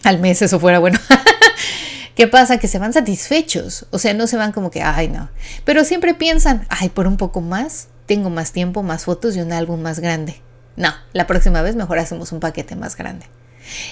al 0.04 0.20
mes 0.20 0.42
eso 0.42 0.60
fuera 0.60 0.80
bueno. 0.80 1.00
¿Qué 2.16 2.28
pasa? 2.28 2.60
Que 2.60 2.68
se 2.68 2.78
van 2.78 2.94
satisfechos, 2.94 3.88
o 3.90 3.98
sea, 3.98 4.14
no 4.14 4.28
se 4.28 4.38
van 4.38 4.52
como 4.52 4.70
que, 4.70 4.84
ay, 4.84 5.08
no, 5.08 5.30
pero 5.66 5.84
siempre 5.84 6.14
piensan, 6.14 6.68
ay, 6.70 6.90
por 6.90 7.08
un 7.08 7.18
poco 7.18 7.42
más, 7.42 7.88
tengo 8.06 8.30
más 8.30 8.52
tiempo, 8.52 8.84
más 8.84 9.06
fotos 9.06 9.36
y 9.36 9.40
un 9.40 9.52
álbum 9.52 9.82
más 9.82 10.00
grande. 10.00 10.40
No, 10.76 10.90
la 11.14 11.28
próxima 11.28 11.62
vez 11.62 11.76
mejor 11.76 12.00
hacemos 12.00 12.32
un 12.32 12.40
paquete 12.40 12.76
más 12.76 12.96
grande. 12.98 13.28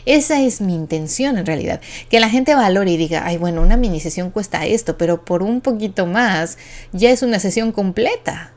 Esa 0.05 0.41
es 0.41 0.61
mi 0.61 0.75
intención 0.75 1.37
en 1.37 1.45
realidad, 1.45 1.81
que 2.09 2.19
la 2.19 2.29
gente 2.29 2.55
valore 2.55 2.91
y 2.91 2.97
diga, 2.97 3.25
ay, 3.25 3.37
bueno, 3.37 3.61
una 3.61 3.77
mini 3.77 3.99
sesión 3.99 4.29
cuesta 4.31 4.65
esto, 4.65 4.97
pero 4.97 5.23
por 5.23 5.43
un 5.43 5.61
poquito 5.61 6.05
más 6.05 6.57
ya 6.91 7.09
es 7.09 7.23
una 7.23 7.39
sesión 7.39 7.71
completa. 7.71 8.53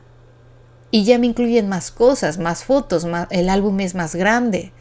Y 0.91 1.03
ya 1.03 1.17
me 1.17 1.27
incluyen 1.27 1.67
más 1.67 1.91
cosas, 1.91 2.37
más 2.37 2.63
fotos, 2.63 3.05
el 3.29 3.49
álbum 3.49 3.79
es 3.79 3.95
más 3.95 4.15
grande. 4.15 4.71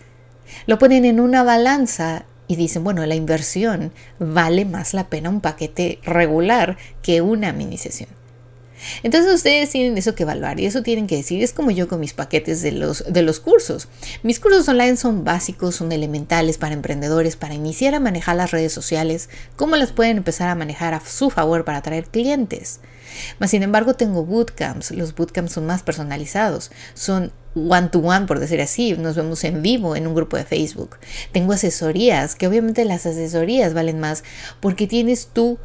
Lo 0.67 0.79
ponen 0.79 1.05
en 1.05 1.21
una 1.21 1.43
balanza 1.43 2.25
y 2.47 2.57
dicen, 2.57 2.85
bueno, 2.85 3.05
la 3.07 3.15
inversión 3.15 3.93
vale 4.19 4.65
más 4.65 4.95
la 4.95 5.09
pena 5.09 5.31
un 5.31 5.41
paquete 5.41 5.99
regular 6.05 6.77
que 7.03 7.21
una 7.21 7.53
mini 7.53 7.79
sesión. 7.79 8.11
Entonces 9.03 9.35
ustedes 9.35 9.71
tienen 9.71 9.99
eso 9.99 10.15
que 10.15 10.25
evaluar 10.25 10.61
y 10.61 10.67
eso 10.67 10.83
tienen 10.83 11.07
que 11.07 11.17
decir. 11.17 11.43
Es 11.43 11.53
como 11.53 11.71
yo 11.71 11.89
con 11.89 12.01
mis 12.01 12.15
paquetes 12.15 12.63
de 12.63 12.73
los, 12.73 13.05
de 13.09 13.23
los 13.23 13.41
cursos. 13.41 13.89
Mis 14.23 14.41
cursos 14.41 14.69
online 14.69 14.97
son 14.97 15.25
básicos, 15.25 15.77
son 15.77 15.93
elementales 15.93 16.59
para 16.59 16.75
emprendedores, 16.75 17.37
para 17.37 17.55
iniciar 17.55 17.95
a 17.95 18.01
manejar 18.01 18.37
las 18.37 18.51
redes 18.51 18.73
sociales, 18.73 19.29
cómo 19.57 19.77
las 19.77 19.93
pueden 19.93 20.19
empezar 20.19 20.49
a 20.49 20.55
manejar 20.55 20.95
a 20.95 21.05
su 21.05 21.31
favor 21.31 21.65
para 21.65 21.79
atraer 21.79 22.07
clientes. 22.07 22.81
Mas, 23.39 23.51
sin 23.51 23.63
embargo, 23.63 23.95
tengo 23.95 24.25
bootcamps. 24.25 24.91
Los 24.91 25.15
bootcamps 25.15 25.53
son 25.53 25.67
más 25.67 25.83
personalizados. 25.83 26.71
Son 26.95 27.33
one 27.55 27.89
to 27.89 28.01
one, 28.01 28.27
por 28.27 28.41
decir 28.41 28.61
así. 28.61 28.95
Nos 28.95 29.17
vemos 29.17 29.45
en 29.45 29.63
vivo 29.63 29.97
en 29.97 30.07
un 30.07 30.15
grupo 30.15 30.37
de 30.37 30.45
Facebook. 30.45 30.97
Tengo 31.33 31.53
asesorías, 31.53 32.35
que 32.35 32.47
obviamente 32.47 32.85
las 32.85 33.07
asesorías 33.07 33.75
valen 33.75 34.01
más 34.01 34.25
porque 34.61 34.87
tienes 34.87 35.29
tú, 35.33 35.59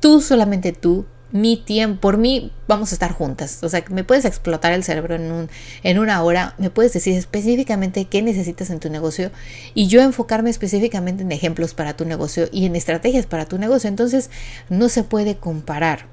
tú 0.00 0.20
solamente 0.20 0.72
tú, 0.72 1.06
mi 1.32 1.56
tiempo, 1.56 2.00
por 2.00 2.18
mí 2.18 2.52
vamos 2.68 2.92
a 2.92 2.94
estar 2.94 3.12
juntas. 3.12 3.62
O 3.62 3.68
sea, 3.68 3.84
me 3.90 4.04
puedes 4.04 4.24
explotar 4.24 4.72
el 4.72 4.84
cerebro 4.84 5.14
en, 5.14 5.32
un, 5.32 5.50
en 5.82 5.98
una 5.98 6.22
hora, 6.22 6.54
me 6.58 6.70
puedes 6.70 6.92
decir 6.92 7.16
específicamente 7.16 8.04
qué 8.04 8.22
necesitas 8.22 8.70
en 8.70 8.80
tu 8.80 8.90
negocio 8.90 9.30
y 9.74 9.88
yo 9.88 10.00
enfocarme 10.02 10.50
específicamente 10.50 11.22
en 11.22 11.32
ejemplos 11.32 11.74
para 11.74 11.96
tu 11.96 12.04
negocio 12.04 12.48
y 12.52 12.66
en 12.66 12.76
estrategias 12.76 13.26
para 13.26 13.46
tu 13.46 13.58
negocio. 13.58 13.88
Entonces, 13.88 14.30
no 14.68 14.88
se 14.88 15.04
puede 15.04 15.36
comparar 15.36 16.06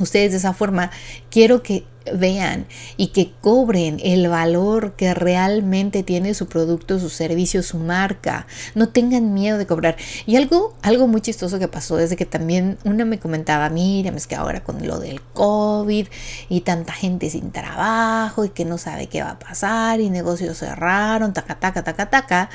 ustedes 0.00 0.32
de 0.32 0.38
esa 0.38 0.52
forma, 0.52 0.90
quiero 1.30 1.62
que 1.62 1.84
vean 2.14 2.66
y 2.96 3.08
que 3.08 3.32
cobren 3.40 4.00
el 4.02 4.28
valor 4.28 4.94
que 4.94 5.14
realmente 5.14 6.02
tiene 6.02 6.34
su 6.34 6.46
producto, 6.46 6.98
su 6.98 7.08
servicio, 7.08 7.62
su 7.62 7.78
marca. 7.78 8.46
No 8.74 8.88
tengan 8.88 9.34
miedo 9.34 9.58
de 9.58 9.66
cobrar. 9.66 9.96
Y 10.26 10.36
algo, 10.36 10.76
algo 10.82 11.06
muy 11.06 11.20
chistoso 11.20 11.58
que 11.58 11.68
pasó 11.68 11.96
desde 11.96 12.16
que 12.16 12.26
también 12.26 12.78
una 12.84 13.04
me 13.04 13.18
comentaba, 13.18 13.68
mira, 13.70 14.10
es 14.10 14.26
que 14.26 14.36
ahora 14.36 14.62
con 14.62 14.86
lo 14.86 14.98
del 14.98 15.20
COVID 15.20 16.06
y 16.48 16.60
tanta 16.62 16.92
gente 16.92 17.30
sin 17.30 17.50
trabajo 17.50 18.44
y 18.44 18.50
que 18.50 18.64
no 18.64 18.78
sabe 18.78 19.06
qué 19.06 19.22
va 19.22 19.32
a 19.32 19.38
pasar 19.38 20.00
y 20.00 20.10
negocios 20.10 20.58
cerraron, 20.58 21.32
taca, 21.32 21.58
taca, 21.58 21.84
taca, 21.84 22.10
taca. 22.10 22.50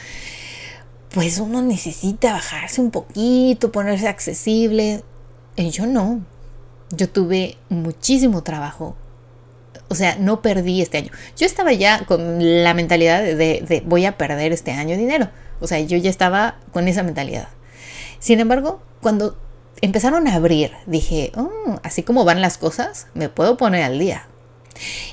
Pues 1.13 1.37
uno 1.37 1.61
necesita 1.61 2.33
bajarse 2.33 2.81
un 2.81 2.89
poquito, 2.89 3.71
ponerse 3.71 4.07
accesible. 4.07 5.03
Y 5.55 5.69
yo 5.69 5.85
no, 5.85 6.25
yo 6.95 7.09
tuve 7.09 7.57
muchísimo 7.69 8.43
trabajo. 8.43 8.95
O 9.89 9.95
sea, 9.95 10.15
no 10.17 10.41
perdí 10.41 10.81
este 10.81 10.97
año. 10.97 11.11
Yo 11.37 11.45
estaba 11.45 11.73
ya 11.73 12.05
con 12.05 12.63
la 12.63 12.73
mentalidad 12.73 13.21
de, 13.21 13.83
voy 13.85 14.05
a 14.05 14.17
perder 14.17 14.51
este 14.51 14.71
año 14.71 14.97
dinero. 14.97 15.29
O 15.59 15.67
sea, 15.67 15.79
yo 15.79 15.97
ya 15.97 16.09
estaba 16.09 16.55
con 16.71 16.87
esa 16.87 17.03
mentalidad. 17.03 17.49
Sin 18.19 18.39
embargo, 18.39 18.81
cuando 19.01 19.37
empezaron 19.81 20.27
a 20.27 20.35
abrir, 20.35 20.71
dije, 20.85 21.31
oh, 21.35 21.79
así 21.83 22.03
como 22.03 22.25
van 22.25 22.41
las 22.41 22.57
cosas, 22.57 23.07
me 23.13 23.29
puedo 23.29 23.57
poner 23.57 23.83
al 23.83 23.99
día. 23.99 24.27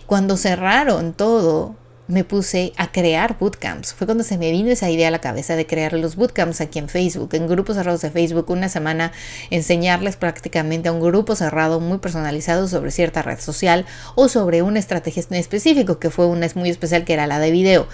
Cuando 0.06 0.36
cerraron 0.36 1.12
todo, 1.12 1.76
me 2.10 2.24
puse 2.24 2.72
a 2.76 2.92
crear 2.92 3.38
bootcamps. 3.38 3.94
Fue 3.94 4.06
cuando 4.06 4.24
se 4.24 4.38
me 4.38 4.50
vino 4.50 4.70
esa 4.70 4.90
idea 4.90 5.08
a 5.08 5.10
la 5.10 5.20
cabeza 5.20 5.56
de 5.56 5.66
crear 5.66 5.92
los 5.92 6.16
bootcamps 6.16 6.60
aquí 6.60 6.78
en 6.78 6.88
Facebook, 6.88 7.30
en 7.34 7.46
grupos 7.46 7.76
cerrados 7.76 8.02
de 8.02 8.10
Facebook, 8.10 8.50
una 8.50 8.68
semana 8.68 9.12
enseñarles 9.50 10.16
prácticamente 10.16 10.88
a 10.88 10.92
un 10.92 11.00
grupo 11.00 11.36
cerrado 11.36 11.80
muy 11.80 11.98
personalizado 11.98 12.68
sobre 12.68 12.90
cierta 12.90 13.22
red 13.22 13.38
social 13.38 13.86
o 14.14 14.28
sobre 14.28 14.62
una 14.62 14.78
estrategia 14.78 15.22
en 15.30 15.36
específico, 15.36 15.98
que 15.98 16.10
fue 16.10 16.26
una 16.26 16.48
muy 16.54 16.70
especial 16.70 17.04
que 17.04 17.12
era 17.12 17.26
la 17.26 17.38
de 17.38 17.50
video. 17.50 17.86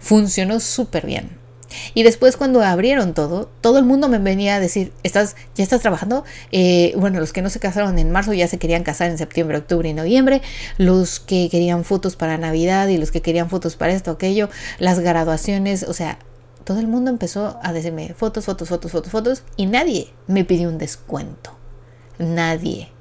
Funcionó 0.00 0.60
súper 0.60 1.06
bien 1.06 1.43
y 1.94 2.02
después 2.02 2.36
cuando 2.36 2.62
abrieron 2.62 3.14
todo, 3.14 3.50
todo 3.60 3.78
el 3.78 3.84
mundo 3.84 4.08
me 4.08 4.18
venía 4.18 4.56
a 4.56 4.60
decir, 4.60 4.92
¿Estás, 5.02 5.36
¿ya 5.54 5.62
estás 5.62 5.80
trabajando? 5.80 6.24
Eh, 6.52 6.94
bueno, 6.96 7.20
los 7.20 7.32
que 7.32 7.42
no 7.42 7.50
se 7.50 7.60
casaron 7.60 7.98
en 7.98 8.10
marzo 8.10 8.32
ya 8.32 8.48
se 8.48 8.58
querían 8.58 8.82
casar 8.82 9.10
en 9.10 9.18
septiembre, 9.18 9.58
octubre 9.58 9.88
y 9.88 9.92
noviembre. 9.92 10.42
Los 10.78 11.20
que 11.20 11.48
querían 11.50 11.84
fotos 11.84 12.16
para 12.16 12.38
Navidad 12.38 12.88
y 12.88 12.98
los 12.98 13.10
que 13.10 13.22
querían 13.22 13.50
fotos 13.50 13.76
para 13.76 13.92
esto, 13.92 14.12
aquello, 14.12 14.48
las 14.78 15.00
graduaciones, 15.00 15.84
o 15.84 15.92
sea, 15.92 16.18
todo 16.64 16.80
el 16.80 16.88
mundo 16.88 17.10
empezó 17.10 17.58
a 17.62 17.72
decirme 17.72 18.14
fotos, 18.14 18.46
fotos, 18.46 18.68
fotos, 18.68 18.92
fotos, 18.92 19.12
fotos 19.12 19.42
y 19.56 19.66
nadie 19.66 20.08
me 20.26 20.44
pidió 20.44 20.68
un 20.68 20.78
descuento. 20.78 21.50
Nadie 22.18 22.93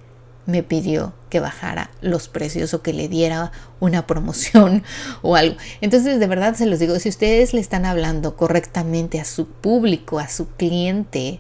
me 0.46 0.64
pidió 0.64 1.14
que 1.30 1.40
bajara 1.40 1.90
los 2.02 2.28
precios 2.28 2.74
o 2.74 2.82
que 2.82 2.94
le 2.94 3.08
diera 3.08 3.52
una 3.80 4.06
promoción 4.06 4.84
o 5.22 5.36
algo. 5.36 5.58
Entonces, 5.82 6.20
de 6.20 6.28
verdad 6.28 6.56
se 6.56 6.66
los 6.66 6.80
digo, 6.80 7.00
si 7.00 7.10
ustedes 7.10 7.54
le 7.54 7.62
están 7.62 7.86
hablando 7.86 8.36
correctamente 8.36 9.20
a 9.20 9.26
su 9.26 9.48
público, 9.48 10.20
a 10.20 10.28
su 10.28 10.48
cliente, 10.50 11.40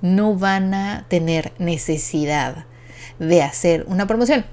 no 0.00 0.36
van 0.36 0.74
a 0.74 1.06
tener 1.08 1.52
necesidad 1.58 2.64
de 3.18 3.42
hacer 3.42 3.84
una 3.88 4.06
promoción. 4.06 4.44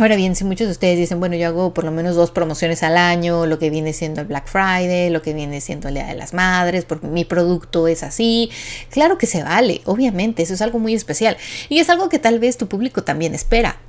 Ahora 0.00 0.14
bien, 0.14 0.36
si 0.36 0.44
muchos 0.44 0.68
de 0.68 0.72
ustedes 0.72 0.96
dicen, 0.96 1.18
bueno, 1.18 1.34
yo 1.34 1.48
hago 1.48 1.74
por 1.74 1.82
lo 1.82 1.90
menos 1.90 2.14
dos 2.14 2.30
promociones 2.30 2.84
al 2.84 2.96
año, 2.96 3.46
lo 3.46 3.58
que 3.58 3.68
viene 3.68 3.92
siendo 3.92 4.20
el 4.20 4.28
Black 4.28 4.46
Friday, 4.46 5.10
lo 5.10 5.22
que 5.22 5.32
viene 5.32 5.60
siendo 5.60 5.88
el 5.88 5.94
Día 5.94 6.06
de 6.06 6.14
las 6.14 6.34
Madres, 6.34 6.84
porque 6.84 7.08
mi 7.08 7.24
producto 7.24 7.88
es 7.88 8.04
así, 8.04 8.48
claro 8.90 9.18
que 9.18 9.26
se 9.26 9.42
vale, 9.42 9.80
obviamente, 9.86 10.44
eso 10.44 10.54
es 10.54 10.62
algo 10.62 10.78
muy 10.78 10.94
especial 10.94 11.36
y 11.68 11.80
es 11.80 11.90
algo 11.90 12.08
que 12.08 12.20
tal 12.20 12.38
vez 12.38 12.56
tu 12.56 12.68
público 12.68 13.02
también 13.02 13.34
espera. 13.34 13.80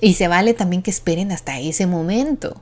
Y 0.00 0.14
se 0.14 0.28
vale 0.28 0.54
también 0.54 0.82
que 0.82 0.90
esperen 0.90 1.32
hasta 1.32 1.58
ese 1.58 1.86
momento. 1.86 2.60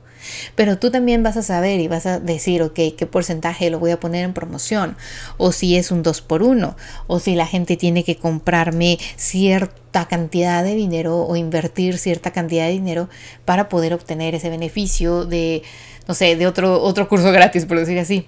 Pero 0.55 0.77
tú 0.77 0.91
también 0.91 1.23
vas 1.23 1.37
a 1.37 1.43
saber 1.43 1.79
y 1.79 1.87
vas 1.87 2.05
a 2.05 2.19
decir, 2.19 2.61
ok, 2.61 2.79
qué 2.97 3.07
porcentaje 3.09 3.69
lo 3.69 3.79
voy 3.79 3.91
a 3.91 3.99
poner 3.99 4.25
en 4.25 4.33
promoción, 4.33 4.97
o 5.37 5.51
si 5.51 5.77
es 5.77 5.91
un 5.91 6.03
2 6.03 6.21
por 6.21 6.43
1 6.43 6.75
o 7.07 7.19
si 7.19 7.35
la 7.35 7.47
gente 7.47 7.77
tiene 7.77 8.03
que 8.03 8.17
comprarme 8.17 8.99
cierta 9.15 10.07
cantidad 10.07 10.63
de 10.63 10.75
dinero 10.75 11.25
o 11.25 11.35
invertir 11.35 11.97
cierta 11.97 12.31
cantidad 12.31 12.65
de 12.65 12.71
dinero 12.71 13.09
para 13.45 13.69
poder 13.69 13.93
obtener 13.93 14.35
ese 14.35 14.49
beneficio 14.49 15.25
de, 15.25 15.63
no 16.07 16.13
sé, 16.13 16.35
de 16.35 16.47
otro, 16.47 16.81
otro 16.81 17.07
curso 17.07 17.31
gratis, 17.31 17.65
por 17.65 17.79
decir 17.79 17.97
así. 17.99 18.27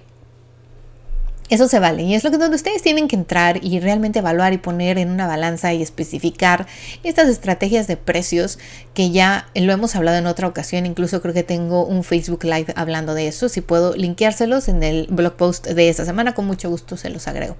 Eso 1.52 1.68
se 1.68 1.80
vale. 1.80 2.02
Y 2.04 2.14
es 2.14 2.24
lo 2.24 2.30
que 2.30 2.38
donde 2.38 2.56
ustedes 2.56 2.80
tienen 2.80 3.08
que 3.08 3.14
entrar 3.14 3.62
y 3.62 3.78
realmente 3.78 4.20
evaluar 4.20 4.54
y 4.54 4.56
poner 4.56 4.96
en 4.96 5.10
una 5.10 5.26
balanza 5.26 5.74
y 5.74 5.82
especificar 5.82 6.66
estas 7.02 7.28
estrategias 7.28 7.86
de 7.86 7.98
precios 7.98 8.58
que 8.94 9.10
ya 9.10 9.46
lo 9.54 9.70
hemos 9.70 9.94
hablado 9.94 10.16
en 10.16 10.26
otra 10.26 10.48
ocasión, 10.48 10.86
incluso 10.86 11.20
creo 11.20 11.34
que 11.34 11.42
tengo 11.42 11.84
un 11.84 12.04
Facebook 12.04 12.44
Live 12.44 12.72
hablando 12.74 13.12
de 13.12 13.28
eso, 13.28 13.50
si 13.50 13.60
puedo 13.60 13.94
linkeárselos 13.94 14.68
en 14.68 14.82
el 14.82 15.08
blog 15.10 15.34
post 15.34 15.66
de 15.66 15.90
esta 15.90 16.06
semana, 16.06 16.34
con 16.34 16.46
mucho 16.46 16.70
gusto 16.70 16.96
se 16.96 17.10
los 17.10 17.28
agrego. 17.28 17.58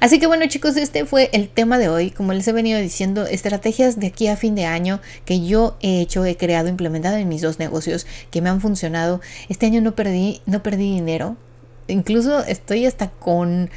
Así 0.00 0.18
que 0.18 0.26
bueno 0.26 0.44
chicos, 0.48 0.76
este 0.76 1.06
fue 1.06 1.30
el 1.32 1.48
tema 1.48 1.78
de 1.78 1.88
hoy, 1.88 2.10
como 2.10 2.32
les 2.32 2.48
he 2.48 2.52
venido 2.52 2.80
diciendo, 2.80 3.26
estrategias 3.26 4.00
de 4.00 4.08
aquí 4.08 4.26
a 4.26 4.36
fin 4.36 4.56
de 4.56 4.66
año 4.66 5.00
que 5.24 5.46
yo 5.46 5.76
he 5.80 6.00
hecho, 6.00 6.24
he 6.24 6.36
creado, 6.36 6.68
implementado 6.68 7.18
en 7.18 7.28
mis 7.28 7.40
dos 7.42 7.60
negocios 7.60 8.04
que 8.32 8.42
me 8.42 8.50
han 8.50 8.60
funcionado. 8.60 9.20
Este 9.48 9.66
año 9.66 9.80
no 9.80 9.94
perdí, 9.94 10.42
no 10.44 10.64
perdí 10.64 10.92
dinero, 10.92 11.36
incluso 11.88 12.44
estoy 12.44 12.86
hasta 12.86 13.10
con 13.10 13.70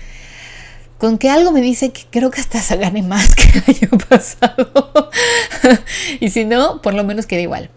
con 0.98 1.18
que 1.18 1.30
algo 1.30 1.52
me 1.52 1.62
dice 1.62 1.92
que 1.92 2.04
creo 2.10 2.32
que 2.32 2.42
hasta 2.42 2.62
se 2.62 2.78
gane 2.78 3.04
más 3.04 3.36
que 3.36 3.60
el 3.60 3.64
año 3.68 3.98
pasado. 4.10 5.12
y 6.20 6.30
si 6.30 6.46
no, 6.46 6.82
por 6.82 6.94
lo 6.94 7.04
menos 7.04 7.26
queda 7.26 7.42
igual. 7.42 7.70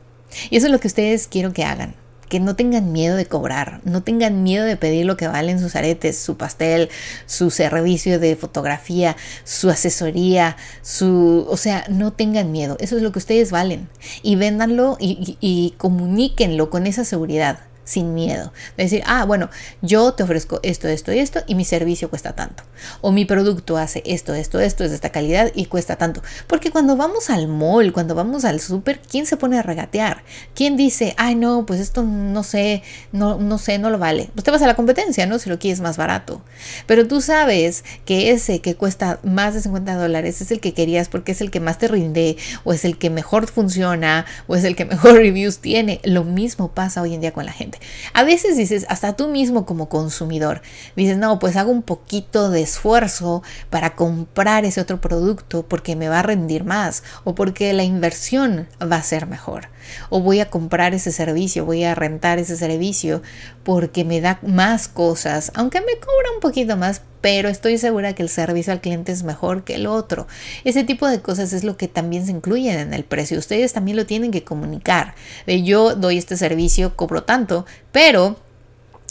Y 0.50 0.56
eso 0.56 0.66
es 0.66 0.72
lo 0.72 0.80
que 0.80 0.88
ustedes 0.88 1.26
quiero 1.26 1.52
que 1.52 1.64
hagan. 1.64 1.94
Que 2.28 2.40
no 2.40 2.56
tengan 2.56 2.92
miedo 2.92 3.16
de 3.16 3.24
cobrar, 3.24 3.80
no 3.84 4.02
tengan 4.02 4.42
miedo 4.42 4.66
de 4.66 4.76
pedir 4.76 5.06
lo 5.06 5.16
que 5.16 5.26
valen 5.26 5.58
sus 5.58 5.74
aretes, 5.76 6.18
su 6.18 6.36
pastel, 6.36 6.90
su 7.24 7.50
servicio 7.50 8.18
de 8.20 8.36
fotografía, 8.36 9.16
su 9.44 9.70
asesoría, 9.70 10.58
su... 10.82 11.46
O 11.48 11.56
sea, 11.56 11.86
no 11.88 12.12
tengan 12.12 12.52
miedo, 12.52 12.76
eso 12.80 12.98
es 12.98 13.02
lo 13.02 13.12
que 13.12 13.18
ustedes 13.18 13.50
valen. 13.50 13.88
Y 14.22 14.36
véndanlo 14.36 14.98
y, 15.00 15.38
y 15.40 15.72
comuníquenlo 15.78 16.68
con 16.68 16.86
esa 16.86 17.06
seguridad 17.06 17.60
sin 17.88 18.12
miedo. 18.12 18.52
De 18.76 18.84
decir, 18.84 19.02
ah, 19.06 19.24
bueno, 19.24 19.48
yo 19.80 20.12
te 20.12 20.22
ofrezco 20.22 20.60
esto, 20.62 20.88
esto 20.88 21.12
y 21.12 21.18
esto 21.18 21.40
y 21.46 21.54
mi 21.54 21.64
servicio 21.64 22.10
cuesta 22.10 22.34
tanto. 22.34 22.62
O 23.00 23.12
mi 23.12 23.24
producto 23.24 23.78
hace 23.78 24.02
esto, 24.04 24.34
esto, 24.34 24.60
esto, 24.60 24.84
es 24.84 24.90
de 24.90 24.96
esta 24.96 25.10
calidad 25.10 25.50
y 25.54 25.66
cuesta 25.66 25.96
tanto. 25.96 26.22
Porque 26.46 26.70
cuando 26.70 26.96
vamos 26.96 27.30
al 27.30 27.48
mall, 27.48 27.92
cuando 27.92 28.14
vamos 28.14 28.44
al 28.44 28.60
súper, 28.60 29.00
¿quién 29.00 29.24
se 29.24 29.38
pone 29.38 29.58
a 29.58 29.62
regatear? 29.62 30.22
¿Quién 30.54 30.76
dice, 30.76 31.14
ay, 31.16 31.34
no, 31.34 31.64
pues 31.64 31.80
esto 31.80 32.02
no 32.02 32.44
sé, 32.44 32.82
no, 33.12 33.38
no 33.38 33.56
sé, 33.56 33.78
no 33.78 33.88
lo 33.88 33.98
vale? 33.98 34.30
Pues 34.34 34.44
te 34.44 34.50
vas 34.50 34.62
a 34.62 34.66
la 34.66 34.76
competencia, 34.76 35.26
¿no? 35.26 35.38
Si 35.38 35.48
lo 35.48 35.58
quieres 35.58 35.80
más 35.80 35.96
barato. 35.96 36.42
Pero 36.86 37.08
tú 37.08 37.22
sabes 37.22 37.84
que 38.04 38.30
ese 38.32 38.60
que 38.60 38.74
cuesta 38.74 39.18
más 39.22 39.54
de 39.54 39.62
50 39.62 39.94
dólares 39.94 40.42
es 40.42 40.50
el 40.50 40.60
que 40.60 40.74
querías 40.74 41.08
porque 41.08 41.32
es 41.32 41.40
el 41.40 41.50
que 41.50 41.60
más 41.60 41.78
te 41.78 41.88
rinde 41.88 42.36
o 42.64 42.74
es 42.74 42.84
el 42.84 42.98
que 42.98 43.08
mejor 43.08 43.46
funciona 43.46 44.26
o 44.46 44.56
es 44.56 44.64
el 44.64 44.76
que 44.76 44.84
mejor 44.84 45.14
reviews 45.14 45.60
tiene. 45.60 46.00
Lo 46.04 46.24
mismo 46.24 46.68
pasa 46.72 47.00
hoy 47.00 47.14
en 47.14 47.22
día 47.22 47.32
con 47.32 47.46
la 47.46 47.52
gente. 47.52 47.77
A 48.12 48.24
veces 48.24 48.56
dices, 48.56 48.86
hasta 48.88 49.16
tú 49.16 49.28
mismo 49.28 49.66
como 49.66 49.88
consumidor, 49.88 50.62
dices, 50.96 51.16
no, 51.16 51.38
pues 51.38 51.56
hago 51.56 51.70
un 51.70 51.82
poquito 51.82 52.50
de 52.50 52.62
esfuerzo 52.62 53.42
para 53.70 53.96
comprar 53.96 54.64
ese 54.64 54.80
otro 54.80 55.00
producto 55.00 55.66
porque 55.66 55.96
me 55.96 56.08
va 56.08 56.20
a 56.20 56.22
rendir 56.22 56.64
más 56.64 57.02
o 57.24 57.34
porque 57.34 57.72
la 57.72 57.84
inversión 57.84 58.68
va 58.80 58.96
a 58.96 59.02
ser 59.02 59.26
mejor. 59.26 59.68
O 60.10 60.20
voy 60.20 60.40
a 60.40 60.50
comprar 60.50 60.94
ese 60.94 61.12
servicio, 61.12 61.64
voy 61.64 61.84
a 61.84 61.94
rentar 61.94 62.38
ese 62.38 62.56
servicio 62.56 63.22
porque 63.64 64.04
me 64.04 64.20
da 64.20 64.38
más 64.42 64.88
cosas, 64.88 65.52
aunque 65.54 65.80
me 65.80 65.94
cobra 65.98 66.32
un 66.34 66.40
poquito 66.40 66.76
más, 66.76 67.02
pero 67.20 67.48
estoy 67.48 67.78
segura 67.78 68.14
que 68.14 68.22
el 68.22 68.28
servicio 68.28 68.72
al 68.72 68.80
cliente 68.80 69.12
es 69.12 69.22
mejor 69.22 69.64
que 69.64 69.74
el 69.74 69.86
otro. 69.86 70.26
Ese 70.64 70.84
tipo 70.84 71.06
de 71.06 71.20
cosas 71.20 71.52
es 71.52 71.64
lo 71.64 71.76
que 71.76 71.88
también 71.88 72.24
se 72.24 72.32
incluyen 72.32 72.78
en 72.78 72.94
el 72.94 73.04
precio. 73.04 73.38
Ustedes 73.38 73.72
también 73.72 73.96
lo 73.96 74.06
tienen 74.06 74.30
que 74.30 74.44
comunicar. 74.44 75.14
De 75.46 75.62
yo 75.62 75.94
doy 75.94 76.18
este 76.18 76.36
servicio, 76.36 76.94
cobro 76.96 77.24
tanto, 77.24 77.66
pero 77.92 78.36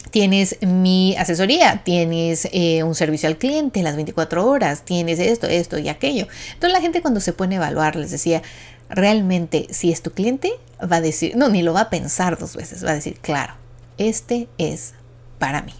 tienes 0.10 0.58
mi 0.62 1.16
asesoría, 1.18 1.82
tienes 1.84 2.48
eh, 2.52 2.84
un 2.84 2.96
servicio 2.96 3.28
al 3.28 3.38
cliente 3.38 3.84
las 3.84 3.96
24 3.96 4.46
horas, 4.46 4.84
tienes 4.84 5.20
esto, 5.20 5.48
esto 5.48 5.78
y 5.78 5.90
aquello. 5.90 6.28
Entonces 6.54 6.74
la 6.74 6.82
gente 6.82 7.02
cuando 7.02 7.20
se 7.20 7.34
pone 7.34 7.56
a 7.56 7.58
evaluar 7.58 7.96
les 7.96 8.12
decía, 8.12 8.42
realmente 8.90 9.68
si 9.72 9.92
es 9.92 10.02
tu 10.02 10.12
cliente, 10.12 10.52
va 10.82 10.98
a 10.98 11.02
decir, 11.02 11.36
no, 11.36 11.50
ni 11.50 11.64
lo 11.64 11.74
va 11.74 11.82
a 11.82 11.90
pensar 11.90 12.38
dos 12.38 12.56
veces, 12.56 12.86
va 12.86 12.92
a 12.92 12.96
decir, 12.96 13.20
claro, 13.20 13.54
este 13.98 14.48
es 14.58 14.94
para 15.40 15.62
mí. 15.62 15.74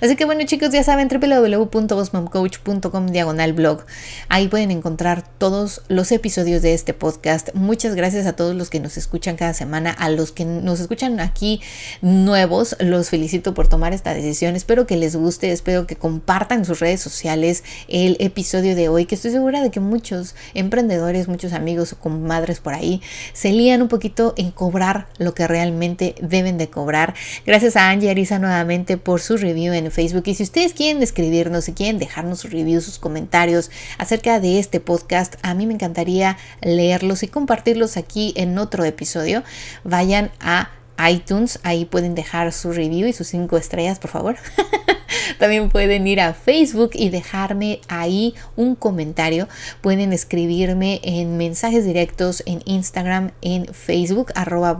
Así 0.00 0.16
que 0.16 0.24
bueno 0.24 0.42
chicos, 0.44 0.70
ya 0.70 0.82
saben, 0.82 1.08
www.bosmomcoach.com 1.08 3.06
diagonal 3.06 3.52
blog. 3.52 3.84
Ahí 4.28 4.48
pueden 4.48 4.70
encontrar 4.70 5.24
todos 5.38 5.82
los 5.88 6.12
episodios 6.12 6.62
de 6.62 6.74
este 6.74 6.94
podcast. 6.94 7.50
Muchas 7.54 7.94
gracias 7.94 8.26
a 8.26 8.34
todos 8.34 8.54
los 8.54 8.70
que 8.70 8.80
nos 8.80 8.96
escuchan 8.96 9.36
cada 9.36 9.54
semana, 9.54 9.90
a 9.90 10.08
los 10.08 10.32
que 10.32 10.44
nos 10.44 10.80
escuchan 10.80 11.20
aquí 11.20 11.60
nuevos, 12.00 12.76
los 12.80 13.10
felicito 13.10 13.54
por 13.54 13.68
tomar 13.68 13.92
esta 13.92 14.14
decisión. 14.14 14.56
Espero 14.56 14.86
que 14.86 14.96
les 14.96 15.16
guste, 15.16 15.52
espero 15.52 15.86
que 15.86 15.96
compartan 15.96 16.60
en 16.60 16.64
sus 16.64 16.80
redes 16.80 17.00
sociales 17.00 17.64
el 17.88 18.16
episodio 18.20 18.74
de 18.74 18.88
hoy, 18.88 19.06
que 19.06 19.14
estoy 19.14 19.30
segura 19.30 19.62
de 19.62 19.70
que 19.70 19.80
muchos 19.80 20.34
emprendedores, 20.54 21.28
muchos 21.28 21.52
amigos 21.52 21.92
o 21.92 21.98
comadres 21.98 22.60
por 22.60 22.74
ahí 22.74 23.00
se 23.32 23.52
lían 23.52 23.82
un 23.82 23.88
poquito 23.88 24.34
en 24.36 24.50
cobrar 24.50 25.08
lo 25.18 25.34
que 25.34 25.46
realmente 25.46 26.14
deben 26.20 26.58
de 26.58 26.68
cobrar. 26.68 27.14
Gracias 27.46 27.76
a 27.76 27.90
Angie 27.90 28.10
Arisa 28.10 28.38
nuevamente 28.38 28.96
por 28.96 29.20
en 29.52 29.90
Facebook. 29.90 30.24
Y 30.26 30.34
si 30.34 30.42
ustedes 30.42 30.72
quieren 30.72 31.02
escribirnos, 31.02 31.64
si 31.64 31.72
quieren 31.72 31.98
dejarnos 31.98 32.40
sus 32.40 32.50
reviews, 32.50 32.84
sus 32.84 32.98
comentarios 32.98 33.70
acerca 33.98 34.40
de 34.40 34.58
este 34.58 34.80
podcast, 34.80 35.34
a 35.42 35.54
mí 35.54 35.66
me 35.66 35.74
encantaría 35.74 36.38
leerlos 36.62 37.22
y 37.22 37.28
compartirlos 37.28 37.96
aquí 37.96 38.32
en 38.36 38.58
otro 38.58 38.84
episodio. 38.84 39.42
Vayan 39.84 40.30
a 40.40 40.70
iTunes, 41.08 41.60
ahí 41.62 41.84
pueden 41.84 42.14
dejar 42.14 42.52
su 42.52 42.72
review 42.72 43.08
y 43.08 43.12
sus 43.12 43.28
cinco 43.28 43.56
estrellas, 43.56 43.98
por 43.98 44.10
favor. 44.10 44.36
También 45.38 45.68
pueden 45.68 46.06
ir 46.06 46.20
a 46.20 46.34
Facebook 46.34 46.90
y 46.94 47.10
dejarme 47.10 47.80
ahí 47.88 48.34
un 48.56 48.74
comentario. 48.74 49.48
Pueden 49.80 50.12
escribirme 50.12 51.00
en 51.02 51.36
mensajes 51.36 51.84
directos 51.84 52.42
en 52.46 52.62
Instagram, 52.64 53.32
en 53.40 53.66
Facebook, 53.66 54.32
arroba 54.34 54.76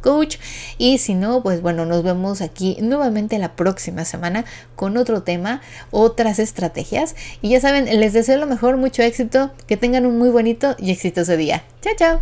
Coach. 0.00 0.36
Y 0.78 0.98
si 0.98 1.14
no, 1.14 1.42
pues 1.42 1.62
bueno, 1.62 1.86
nos 1.86 2.02
vemos 2.02 2.40
aquí 2.40 2.76
nuevamente 2.80 3.38
la 3.38 3.56
próxima 3.56 4.04
semana 4.04 4.44
con 4.74 4.96
otro 4.96 5.22
tema, 5.22 5.60
otras 5.90 6.38
estrategias. 6.38 7.14
Y 7.42 7.50
ya 7.50 7.60
saben, 7.60 8.00
les 8.00 8.12
deseo 8.12 8.38
lo 8.38 8.46
mejor, 8.46 8.76
mucho 8.76 9.02
éxito, 9.02 9.50
que 9.66 9.76
tengan 9.76 10.06
un 10.06 10.18
muy 10.18 10.30
bonito 10.30 10.76
y 10.78 10.90
exitoso 10.90 11.36
día. 11.36 11.64
Chao, 11.80 11.94
chao. 11.96 12.20